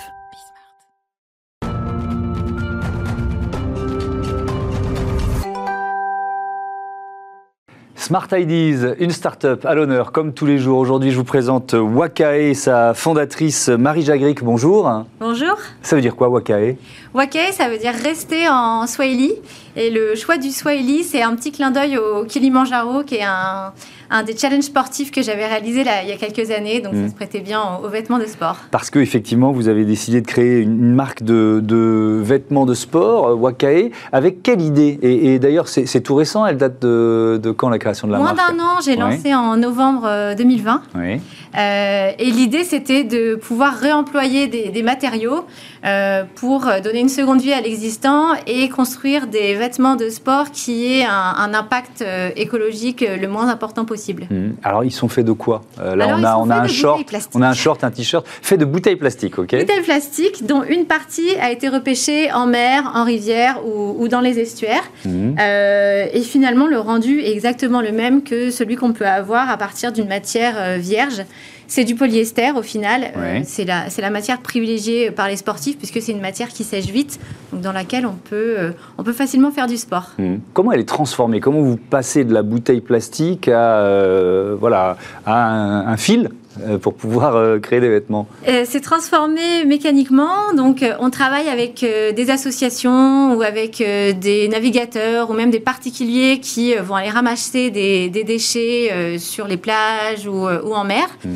Smart 8.05 8.27
Ideas, 8.33 8.93
une 8.99 9.09
start-up 9.09 9.65
à 9.65 9.73
l'honneur, 9.73 10.11
comme 10.11 10.31
tous 10.31 10.45
les 10.45 10.59
jours. 10.59 10.77
Aujourd'hui, 10.77 11.09
je 11.09 11.17
vous 11.17 11.23
présente 11.23 11.73
Wakae, 11.73 12.53
sa 12.53 12.93
fondatrice 12.93 13.67
Marie 13.67 14.03
Jagric. 14.03 14.43
Bonjour. 14.43 15.05
Bonjour. 15.19 15.57
Ça 15.81 15.95
veut 15.95 16.03
dire 16.03 16.15
quoi, 16.15 16.29
Wakae? 16.29 16.77
Wakae, 17.15 17.51
ça 17.51 17.67
veut 17.67 17.79
dire 17.79 17.93
rester 17.95 18.47
en 18.47 18.85
Swahili. 18.85 19.33
Et 19.75 19.89
le 19.89 20.15
choix 20.15 20.37
du 20.37 20.51
Swahili, 20.51 21.03
c'est 21.03 21.21
un 21.21 21.35
petit 21.35 21.51
clin 21.51 21.71
d'œil 21.71 21.97
au 21.97 22.23
Kilimanjaro, 22.25 23.03
qui 23.03 23.15
est 23.15 23.23
un, 23.23 23.73
un 24.09 24.23
des 24.23 24.37
challenges 24.37 24.63
sportifs 24.63 25.11
que 25.11 25.21
j'avais 25.21 25.45
réalisé 25.45 25.83
là, 25.83 26.03
il 26.03 26.09
y 26.09 26.11
a 26.11 26.17
quelques 26.17 26.51
années, 26.51 26.81
donc 26.81 26.93
ça 26.93 27.01
mm. 27.01 27.09
se 27.09 27.15
prêtait 27.15 27.39
bien 27.39 27.61
aux, 27.83 27.89
vêtements 27.89 28.19
de 28.19 28.25
sport. 28.25 28.57
Parce 28.71 28.89
que 28.89 28.99
effectivement, 28.99 29.51
vous 29.51 29.67
avez 29.67 29.85
décidé 29.85 30.21
de 30.21 30.27
créer 30.27 30.59
une, 30.59 30.93
marque 30.93 31.23
de, 31.23 32.21
vêtements 32.23 32.65
de 32.65 32.73
sport, 32.73 33.29
euh, 33.29 33.35
Wakae, 33.35 33.91
avec 34.11 34.43
quelle 34.43 34.61
idée? 34.61 34.99
Et, 35.01 35.39
d'ailleurs, 35.39 35.67
c'est 35.67 36.01
tout 36.01 36.15
récent, 36.15 36.45
elle 36.45 36.57
date 36.57 36.81
de, 36.81 37.53
quand 37.57 37.69
la 37.69 37.79
création 37.79 38.07
de 38.07 38.13
la 38.13 38.19
marque? 38.19 38.35
Moins 38.35 38.47
d'un 38.47 38.63
an, 38.63 38.79
j'ai 38.83 38.95
lancé 38.95 39.33
en 39.33 39.57
novembre 39.57 40.35
2020. 40.37 40.81
Euh, 40.95 40.99
oui. 40.99 41.21
Euh, 41.57 42.11
et 42.17 42.31
l'idée, 42.31 42.63
c'était 42.63 43.03
de 43.03 43.35
pouvoir 43.35 43.75
réemployer 43.75 44.47
des, 44.47 44.83
matériaux 44.83 45.45
euh, 45.85 46.23
pour 46.35 46.67
donner 46.83 46.99
une 46.99 47.09
seconde 47.09 47.41
vie 47.41 47.53
à 47.53 47.61
l'existant 47.61 48.33
et 48.45 48.69
construire 48.69 49.27
des 49.27 49.55
vêtements 49.55 49.95
de 49.95 50.09
sport 50.09 50.51
qui 50.51 50.85
aient 50.85 51.05
un, 51.05 51.53
impact 51.53 52.03
écologique 52.35 53.05
le 53.07 53.27
moins 53.27 53.49
important 53.49 53.85
possible. 53.85 54.27
Mmh. 54.29 54.49
Alors, 54.63 54.83
ils 54.83 54.91
sont 54.91 55.07
faits 55.07 55.25
de 55.25 55.31
quoi? 55.31 55.61
Là, 55.77 56.15
on, 56.17 56.23
a, 56.23 56.37
on 56.37 56.49
a 56.49 56.57
un 56.57 56.67
short, 56.67 57.03
on 57.33 57.41
a 57.41 57.47
un 57.47 57.53
short, 57.53 57.83
un 57.83 57.91
t-shirt 57.91 58.25
fait 58.41 58.57
de 58.57 58.65
bouteilles 58.65 58.97
plastiques, 58.97 59.39
ok? 59.39 59.55
Bouteilles 59.57 59.83
plastiques 59.83 60.45
dont 60.45 60.63
une 60.63 60.85
partie 60.85 61.35
a 61.41 61.51
été 61.51 61.69
repêchée 61.69 62.31
en 62.31 62.45
mer, 62.45 62.91
en 62.93 63.03
rivière 63.03 63.61
ou, 63.65 64.07
dans 64.07 64.21
les 64.21 64.39
estuaires. 64.39 64.83
Mmh. 65.05 65.39
et 65.39 66.21
finalement, 66.21 66.67
le 66.67 66.79
rendu 66.79 67.21
est 67.21 67.31
exactement 67.31 67.81
le 67.81 67.91
même 67.91 68.23
que 68.23 68.51
celui 68.51 68.75
qu'on 68.75 68.93
peut 68.93 69.07
avoir 69.07 69.49
à 69.49 69.57
partir 69.57 69.91
d'une 69.91 70.07
matière 70.07 70.77
vierge. 70.77 71.23
C'est 71.67 71.83
du 71.83 71.95
polyester 71.95 72.51
au 72.55 72.61
final. 72.61 73.11
Euh, 73.17 73.41
c'est 73.43 73.65
la, 73.65 73.85
la, 73.97 74.09
matière 74.09 74.39
privilégiée 74.39 75.11
par 75.11 75.27
les 75.27 75.35
sportifs 75.35 75.77
puisque 75.77 76.01
c'est 76.01 76.11
une 76.11 76.21
matière 76.21 76.49
qui 76.49 76.63
sèche 76.63 76.87
vite, 76.87 77.19
donc 77.51 77.61
dans 77.61 77.71
laquelle 77.71 78.05
on 78.05 78.13
peut, 78.13 78.55
euh, 78.57 78.71
on 78.97 79.03
peut 79.03 79.13
facilement 79.13 79.51
faire 79.51 79.67
du 79.67 79.77
sport. 79.77 80.11
Hmm. 80.17 80.35
Comment 80.53 80.71
elle 80.71 80.81
est 80.81 80.87
transformée? 80.87 81.39
Comment 81.39 81.61
vous 81.61 81.77
passez 81.77 82.23
de 82.23 82.33
la 82.33 82.43
bouteille 82.43 82.81
plastique 82.81 83.47
à, 83.47 83.79
euh, 83.79 84.55
voilà, 84.59 84.97
à 85.25 85.89
un 85.89 85.97
fil 85.97 86.29
euh, 86.29 86.44
pour 86.81 86.93
pouvoir 86.93 87.35
euh, 87.35 87.59
créer 87.59 87.79
des 87.79 87.89
vêtements 87.89 88.27
euh, 88.47 88.63
C'est 88.65 88.81
transformé 88.81 89.65
mécaniquement. 89.65 90.53
Donc, 90.55 90.83
on 90.99 91.09
travaille 91.09 91.47
avec 91.47 91.81
des 91.81 92.29
associations 92.29 93.35
ou 93.35 93.41
avec 93.41 93.77
des 93.77 94.47
navigateurs 94.47 95.29
ou 95.29 95.33
même 95.33 95.51
des 95.51 95.59
particuliers 95.59 96.39
qui 96.39 96.75
vont 96.75 96.95
aller 96.95 97.09
ramasser 97.09 97.69
des, 97.69 98.09
déchets 98.09 99.17
sur 99.19 99.47
les 99.47 99.57
plages 99.57 100.27
ou, 100.27 100.47
en 100.47 100.83
mer. 100.83 101.07
Mmh. 101.23 101.29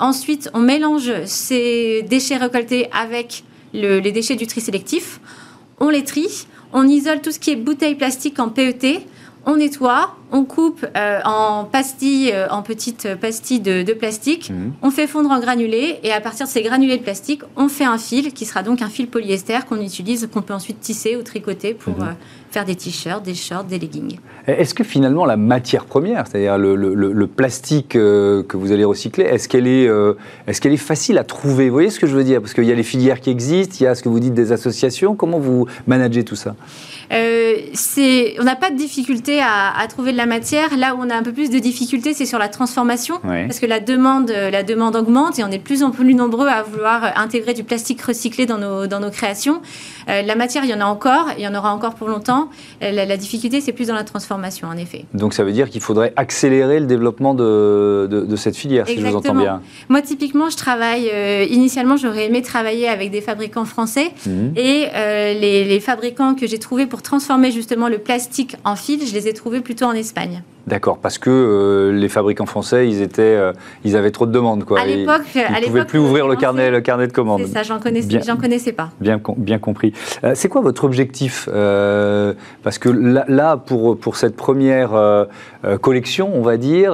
ensuite, 0.00 0.50
on 0.54 0.60
mélange 0.60 1.12
ces 1.24 2.02
déchets 2.08 2.36
récoltés 2.36 2.88
avec 2.92 3.44
les 3.72 4.12
déchets 4.12 4.36
du 4.36 4.46
tri 4.46 4.60
sélectif. 4.60 5.20
On 5.80 5.88
les 5.88 6.04
trie. 6.04 6.46
On 6.72 6.86
isole 6.88 7.20
tout 7.20 7.30
ce 7.30 7.38
qui 7.38 7.50
est 7.50 7.56
bouteilles 7.56 7.94
plastiques 7.94 8.40
en 8.40 8.48
PET 8.48 9.06
on 9.46 9.56
nettoie, 9.56 10.16
on 10.32 10.44
coupe 10.44 10.86
euh, 10.96 11.20
en 11.24 11.64
pastilles, 11.64 12.32
euh, 12.32 12.48
en 12.50 12.62
petites 12.62 13.14
pastilles 13.20 13.60
de, 13.60 13.92
plastique, 13.92 14.50
mhm. 14.50 14.72
on 14.82 14.90
fait 14.90 15.06
fondre 15.06 15.30
en 15.30 15.38
granulés 15.38 15.98
et 16.02 16.12
à 16.12 16.20
partir 16.20 16.46
de 16.46 16.50
ces 16.50 16.62
granulés 16.62 16.96
de 16.96 17.02
plastique, 17.02 17.42
on 17.56 17.68
fait 17.68 17.84
un 17.84 17.98
fil 17.98 18.32
qui 18.32 18.46
sera 18.46 18.62
donc 18.62 18.82
un 18.82 18.88
fil 18.88 19.06
polyester 19.08 19.58
qu'on 19.68 19.80
utilise, 19.80 20.28
qu'on 20.32 20.42
peut 20.42 20.54
ensuite 20.54 20.80
tisser 20.80 21.16
ou 21.16 21.22
tricoter 21.22 21.74
pour 21.74 21.98
mhm. 21.98 22.02
euh, 22.02 22.12
faire 22.50 22.64
des 22.64 22.74
t-shirts, 22.74 23.22
des 23.22 23.34
shorts, 23.34 23.64
des 23.64 23.78
leggings. 23.78 24.18
Est-ce 24.46 24.74
que 24.74 24.84
finalement 24.84 25.24
la 25.24 25.36
matière 25.36 25.84
première, 25.84 26.26
c'est-à-dire 26.26 26.58
le, 26.58 27.26
plastique 27.26 27.90
que 27.90 28.46
vous 28.52 28.70
allez 28.70 28.84
recycler, 28.84 29.24
est-ce 29.24 29.48
qu'elle 29.48 29.66
est, 29.66 29.88
est, 30.46 30.60
qu'elle 30.60 30.72
est 30.72 30.76
facile 30.76 31.18
à 31.18 31.24
trouver? 31.24 31.68
Vous 31.68 31.72
voyez 31.72 31.90
ce 31.90 31.98
que 31.98 32.06
je 32.06 32.14
veux 32.14 32.22
dire? 32.22 32.40
Parce 32.40 32.54
qu'il 32.54 32.64
y 32.64 32.70
a 32.70 32.74
les 32.74 32.84
filières 32.84 33.20
qui 33.20 33.30
existent, 33.30 33.76
il 33.80 33.84
y 33.84 33.86
a 33.86 33.94
ce 33.94 34.02
que 34.02 34.08
vous 34.08 34.20
dites 34.20 34.34
des 34.34 34.52
associations. 34.52 35.16
Comment 35.16 35.38
vous 35.38 35.66
managez 35.86 36.22
tout 36.22 36.36
ça? 36.36 36.54
Euh, 37.12 37.56
on 38.40 38.44
n'a 38.44 38.56
pas 38.56 38.70
de 38.70 38.76
difficulté 38.76 39.40
à, 39.40 39.86
trouver 39.88 40.12
de 40.12 40.16
la 40.16 40.26
matière. 40.26 40.76
Là 40.76 40.94
où 40.94 40.98
on 41.00 41.10
a 41.10 41.14
un 41.14 41.22
peu 41.22 41.32
plus 41.32 41.50
de 41.50 41.58
difficulté, 41.58 42.14
c'est 42.14 42.26
sur 42.26 42.38
la 42.38 42.48
transformation, 42.48 43.20
parce 43.22 43.60
que 43.60 43.66
la 43.66 43.80
demande, 43.80 44.30
la 44.30 44.62
demande 44.62 44.96
augmente 44.96 45.38
et 45.38 45.44
on 45.44 45.48
est 45.48 45.58
de 45.58 45.62
plus 45.62 45.82
en 45.82 45.90
plus 45.90 46.14
nombreux 46.14 46.48
à 46.48 46.62
vouloir 46.62 47.18
intégrer 47.18 47.54
du 47.54 47.64
plastique 47.64 48.00
recyclé 48.02 48.46
dans 48.46 48.58
nos, 48.58 48.86
dans 48.86 49.00
nos 49.00 49.10
créations. 49.10 49.60
Euh, 50.08 50.22
la 50.22 50.34
matière, 50.34 50.64
il 50.64 50.70
y 50.70 50.74
en 50.74 50.80
a 50.80 50.84
encore, 50.84 51.28
il 51.36 51.44
y 51.44 51.48
en 51.48 51.54
aura 51.54 51.72
encore 51.72 51.94
pour 51.94 52.08
longtemps. 52.08 52.48
Euh, 52.82 52.90
la, 52.90 53.16
difficulté, 53.16 53.60
c'est 53.60 53.72
plus 53.72 53.88
dans 53.88 53.94
la 53.94 54.04
transformation, 54.04 54.68
en 54.68 54.76
effet. 54.76 55.04
Donc 55.14 55.34
ça 55.34 55.44
veut 55.44 55.52
dire 55.52 55.70
qu'il 55.70 55.80
faudrait 55.80 56.12
accélérer 56.16 56.80
le 56.80 56.86
développement 56.86 57.34
de, 57.34 58.08
de, 58.10 58.36
cette 58.36 58.56
filière, 58.56 58.86
si 58.86 58.98
je 58.98 59.06
vous 59.06 59.16
entends 59.16 59.34
bien. 59.34 59.62
Moi, 59.88 60.02
typiquement, 60.02 60.50
je 60.50 60.56
travaille, 60.56 61.10
initialement, 61.50 61.96
j'aurais 61.96 62.26
aimé 62.26 62.42
travailler 62.42 62.88
avec 62.88 63.10
des 63.10 63.20
fabricants 63.20 63.64
français 63.64 64.12
mhm. 64.26 64.52
et 64.56 64.88
les, 64.94 65.64
les 65.64 65.80
fabricants 65.80 66.34
que 66.34 66.46
j'ai 66.46 66.58
trouvés 66.58 66.86
pour 66.86 66.93
transformer 67.02 67.50
justement 67.50 67.88
le 67.88 67.98
plastique 67.98 68.56
en 68.64 68.76
fil, 68.76 69.06
je 69.06 69.14
les 69.14 69.28
ai 69.28 69.32
trouvés 69.32 69.60
plutôt 69.60 69.86
en 69.86 69.92
Espagne. 69.92 70.42
D'accord, 70.66 70.98
parce 70.98 71.18
que 71.18 71.28
euh, 71.30 71.92
les 71.92 72.08
fabricants 72.08 72.46
français, 72.46 72.88
ils 72.88 73.02
étaient, 73.02 73.22
euh, 73.22 73.52
ils 73.84 73.96
avaient 73.96 74.10
trop 74.10 74.24
de 74.24 74.32
demandes, 74.32 74.64
quoi. 74.64 74.80
À 74.80 74.86
l'époque, 74.86 75.22
ils 75.34 75.40
ne 75.40 75.66
pouvaient 75.66 75.84
plus 75.84 75.98
ouvrir 75.98 76.26
le 76.26 76.36
carnet, 76.36 76.70
le 76.70 76.80
carnet 76.80 77.06
de 77.06 77.12
commandes. 77.12 77.42
C'est 77.44 77.52
ça, 77.52 77.62
j'en 77.62 77.78
connaissais, 77.78 78.22
j'en 78.26 78.36
connaissais 78.36 78.72
pas. 78.72 78.88
Bien, 78.98 79.20
bien 79.36 79.58
compris. 79.58 79.92
Euh, 80.24 80.32
c'est 80.34 80.48
quoi 80.48 80.62
votre 80.62 80.84
objectif 80.84 81.48
Parce 82.62 82.78
que 82.78 82.88
là, 82.88 83.56
pour 83.58 83.98
pour 83.98 84.16
cette 84.16 84.36
première 84.36 85.26
collection, 85.80 86.30
on 86.34 86.42
va 86.42 86.56
dire, 86.56 86.92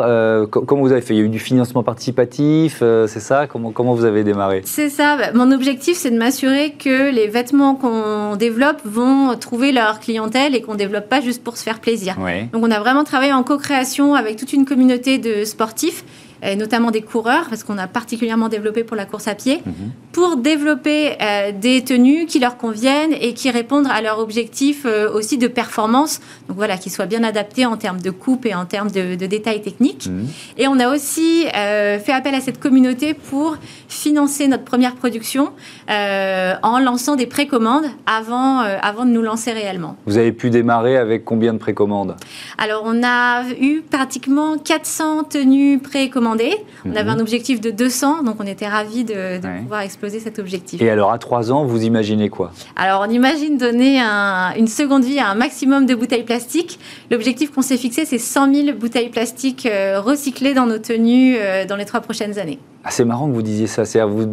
comment 0.50 0.82
vous 0.82 0.92
avez 0.92 1.00
fait? 1.00 1.14
Il 1.14 1.18
y 1.18 1.22
a 1.22 1.24
eu 1.24 1.28
du 1.28 1.38
financement 1.38 1.82
participatif, 1.82 2.82
c'est 3.06 3.20
ça? 3.20 3.46
Comment 3.46 3.70
comment 3.70 3.94
vous 3.94 4.04
avez 4.04 4.24
démarré? 4.24 4.62
C'est 4.64 4.88
ça. 4.88 5.16
Bah, 5.16 5.26
mon 5.34 5.52
objectif, 5.52 5.96
c'est 5.96 6.10
de 6.10 6.18
m'assurer 6.18 6.72
que 6.72 7.12
les 7.12 7.28
vêtements 7.28 7.76
qu'on 7.76 8.34
développe 8.36 8.80
vont 8.84 9.36
trouver 9.36 9.70
leur 9.70 10.00
clientèle 10.00 10.56
et 10.56 10.62
qu'on 10.62 10.74
développe 10.74 11.08
pas 11.08 11.20
juste 11.20 11.44
pour 11.44 11.56
se 11.56 11.62
faire 11.62 11.78
plaisir. 11.78 12.16
Donc, 12.52 12.64
on 12.64 12.70
a 12.70 12.80
vraiment 12.80 13.04
travaillé 13.04 13.32
en 13.32 13.44
co 13.44 13.59
création 13.60 14.14
avec 14.14 14.36
toute 14.36 14.52
une 14.52 14.64
communauté 14.64 15.18
de 15.18 15.44
sportifs 15.44 16.04
et 16.42 16.56
notamment 16.56 16.90
des 16.90 17.02
coureurs, 17.02 17.46
parce 17.48 17.64
qu'on 17.64 17.78
a 17.78 17.86
particulièrement 17.86 18.48
développé 18.48 18.84
pour 18.84 18.96
la 18.96 19.04
course 19.04 19.28
à 19.28 19.34
pied, 19.34 19.62
mhm. 19.64 19.72
pour 20.12 20.36
développer 20.36 21.16
euh, 21.20 21.52
des 21.52 21.82
tenues 21.84 22.26
qui 22.26 22.38
leur 22.38 22.56
conviennent 22.56 23.12
et 23.20 23.34
qui 23.34 23.50
répondent 23.50 23.88
à 23.90 24.00
leurs 24.00 24.18
objectifs 24.18 24.84
euh, 24.86 25.12
aussi 25.12 25.38
de 25.38 25.48
performance, 25.48 26.20
donc 26.48 26.56
voilà, 26.56 26.76
qui 26.76 26.90
soient 26.90 27.06
bien 27.06 27.22
adaptés 27.24 27.66
en 27.66 27.76
termes 27.76 28.00
de 28.00 28.10
coupe 28.10 28.46
et 28.46 28.54
en 28.54 28.64
termes 28.64 28.90
de, 28.90 29.14
détails 29.14 29.62
techniques. 29.62 30.06
Mhm. 30.06 30.26
Et 30.58 30.68
on 30.68 30.78
a 30.78 30.92
aussi 30.94 31.46
euh, 31.56 31.98
fait 31.98 32.12
appel 32.12 32.34
à 32.34 32.40
cette 32.40 32.58
communauté 32.58 33.14
pour 33.14 33.56
financer 33.88 34.48
notre 34.48 34.64
première 34.64 34.94
production 34.94 35.50
en 35.88 36.78
lançant 36.78 37.16
des 37.16 37.26
précommandes 37.26 37.86
avant, 38.06 38.60
avant 38.60 39.04
de 39.04 39.10
nous 39.10 39.22
lancer 39.22 39.52
réellement. 39.52 39.96
Vous 40.06 40.18
avez 40.18 40.32
pu 40.32 40.50
démarrer 40.50 40.96
avec 40.96 41.24
combien 41.24 41.52
de 41.52 41.58
précommandes? 41.58 42.16
Alors 42.58 42.82
on 42.84 43.02
a 43.02 43.42
eu 43.60 43.82
pratiquement 43.82 44.56
400 44.58 45.24
tenues 45.24 45.78
précommandes 45.78 46.29
on 46.30 46.90
avait 46.90 47.04
mhm. 47.04 47.08
un 47.08 47.20
objectif 47.20 47.60
de 47.60 47.70
200, 47.70 48.22
donc 48.22 48.36
on 48.40 48.46
était 48.46 48.68
ravis 48.68 49.04
de, 49.04 49.40
pouvoir 49.62 49.80
exploser 49.80 50.20
cet 50.20 50.38
objectif. 50.38 50.80
Et 50.80 50.90
alors, 50.90 51.12
à 51.12 51.18
3 51.18 51.52
ans, 51.52 51.64
vous 51.64 51.82
imaginez 51.82 52.28
quoi? 52.28 52.52
Alors, 52.76 53.04
on 53.06 53.10
imagine 53.10 53.58
donner 53.58 54.00
une 54.00 54.68
seconde 54.68 55.04
vie 55.04 55.18
à 55.18 55.28
un 55.28 55.34
maximum 55.34 55.86
de 55.86 55.94
bouteilles 55.94 56.24
plastiques. 56.24 56.78
L'objectif 57.10 57.50
qu'on 57.52 57.62
s'est 57.62 57.76
fixé, 57.76 58.04
c'est 58.04 58.18
100 58.18 58.54
000 58.54 58.76
bouteilles 58.78 59.10
plastiques 59.10 59.66
euh, 59.66 60.00
recyclées 60.00 60.54
dans 60.54 60.66
nos 60.66 60.78
tenues 60.78 61.36
euh, 61.38 61.64
dans 61.66 61.76
les 61.76 61.84
trois 61.84 62.00
prochaines 62.00 62.38
années. 62.38 62.58
Ah, 62.82 62.90
c'est 62.90 63.04
marrant 63.04 63.28
que 63.28 63.34
vous 63.34 63.42
disiez 63.42 63.66
ça. 63.66 63.84
C'est 63.84 64.00
vous, 64.02 64.26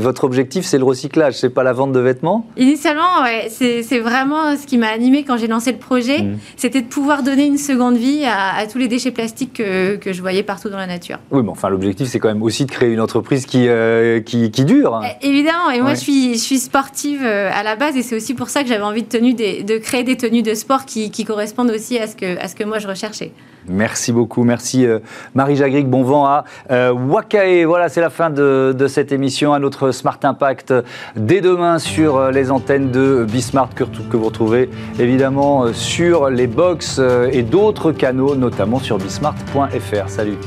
votre 0.00 0.24
objectif, 0.24 0.64
c'est 0.64 0.78
le 0.78 0.84
recyclage, 0.84 1.34
c'est 1.34 1.50
pas 1.50 1.62
la 1.62 1.72
vente 1.72 1.92
de 1.92 2.00
vêtements? 2.00 2.44
Initialement, 2.56 3.22
ouais, 3.22 3.48
c'est 3.50 4.00
vraiment 4.00 4.56
ce 4.56 4.66
qui 4.66 4.78
m'a 4.78 4.88
animé 4.88 5.22
quand 5.24 5.36
j'ai 5.36 5.46
lancé 5.46 5.70
le 5.70 5.78
projet. 5.78 6.22
Mmh. 6.22 6.38
C'était 6.56 6.82
de 6.82 6.88
pouvoir 6.88 7.22
donner 7.22 7.46
une 7.46 7.58
seconde 7.58 7.96
vie 7.96 8.24
à, 8.24 8.66
tous 8.66 8.78
les 8.78 8.88
déchets 8.88 9.12
plastiques 9.12 9.54
que, 9.54 9.96
que, 9.96 10.12
je 10.12 10.20
voyais 10.20 10.42
partout 10.42 10.68
dans 10.70 10.76
la 10.76 10.86
nature. 10.86 11.18
Oui, 11.30 11.42
mais 11.44 11.50
enfin, 11.50 11.68
l'objectif, 11.68 12.08
c'est 12.08 12.18
quand 12.18 12.28
même 12.28 12.42
aussi 12.42 12.66
de 12.66 12.70
créer 12.70 12.92
une 12.92 13.00
entreprise 13.00 13.46
qui, 13.46 13.68
euh, 13.68 14.20
qui, 14.20 14.50
qui, 14.50 14.64
dure. 14.64 15.00
Eh, 15.04 15.28
évidemment, 15.28 15.70
et 15.70 15.80
moi, 15.80 15.94
je, 15.94 16.00
suis, 16.00 16.34
je 16.34 16.40
suis 16.40 16.58
sportive 16.58 17.20
euh, 17.22 17.50
à 17.52 17.62
la 17.62 17.76
base, 17.76 17.96
et 17.96 18.02
c'est 18.02 18.16
aussi 18.16 18.34
pour 18.34 18.48
ça 18.48 18.62
que 18.62 18.68
j'avais 18.68 18.82
envie 18.82 19.02
de, 19.02 19.08
tenue 19.08 19.34
de 19.34 19.78
créer 19.78 20.02
des 20.02 20.16
tenues 20.16 20.42
de 20.42 20.54
sport 20.54 20.84
qui, 20.84 21.10
qui 21.12 21.24
correspondent 21.24 21.70
aussi 21.70 21.98
à 21.98 22.08
ce, 22.08 22.16
que, 22.16 22.38
à 22.40 22.48
ce 22.48 22.56
que 22.56 22.64
moi 22.64 22.80
je 22.80 22.88
recherchais. 22.88 23.32
Merci 23.68 24.12
beaucoup. 24.12 24.44
Merci 24.44 24.86
euh, 24.86 24.98
Marie 25.34 25.56
Jagric. 25.56 25.88
Bon 25.88 26.02
vent 26.02 26.26
à 26.26 26.44
euh, 26.70 26.92
Wakae. 26.92 27.64
Voilà, 27.64 27.88
c'est 27.88 28.00
la 28.00 28.10
fin 28.10 28.30
de, 28.30 28.74
cette 28.88 29.12
émission. 29.12 29.52
Un 29.54 29.62
autre 29.62 29.90
Smart 29.90 30.18
Impact 30.22 30.74
dès 31.16 31.40
demain 31.40 31.78
sur 31.78 32.16
euh, 32.16 32.30
les 32.30 32.50
antennes 32.50 32.90
de 32.90 33.26
Bismart 33.28 33.74
que, 33.74 33.84
que 33.84 34.16
vous 34.16 34.26
retrouvez 34.26 34.70
évidemment 34.98 35.72
sur 35.72 36.30
les 36.30 36.46
box 36.46 37.00
et 37.32 37.42
d'autres 37.42 37.92
canaux, 37.92 38.34
notamment 38.34 38.78
sur 38.78 38.98
bismart.fr. 38.98 40.08
Salut. 40.08 40.38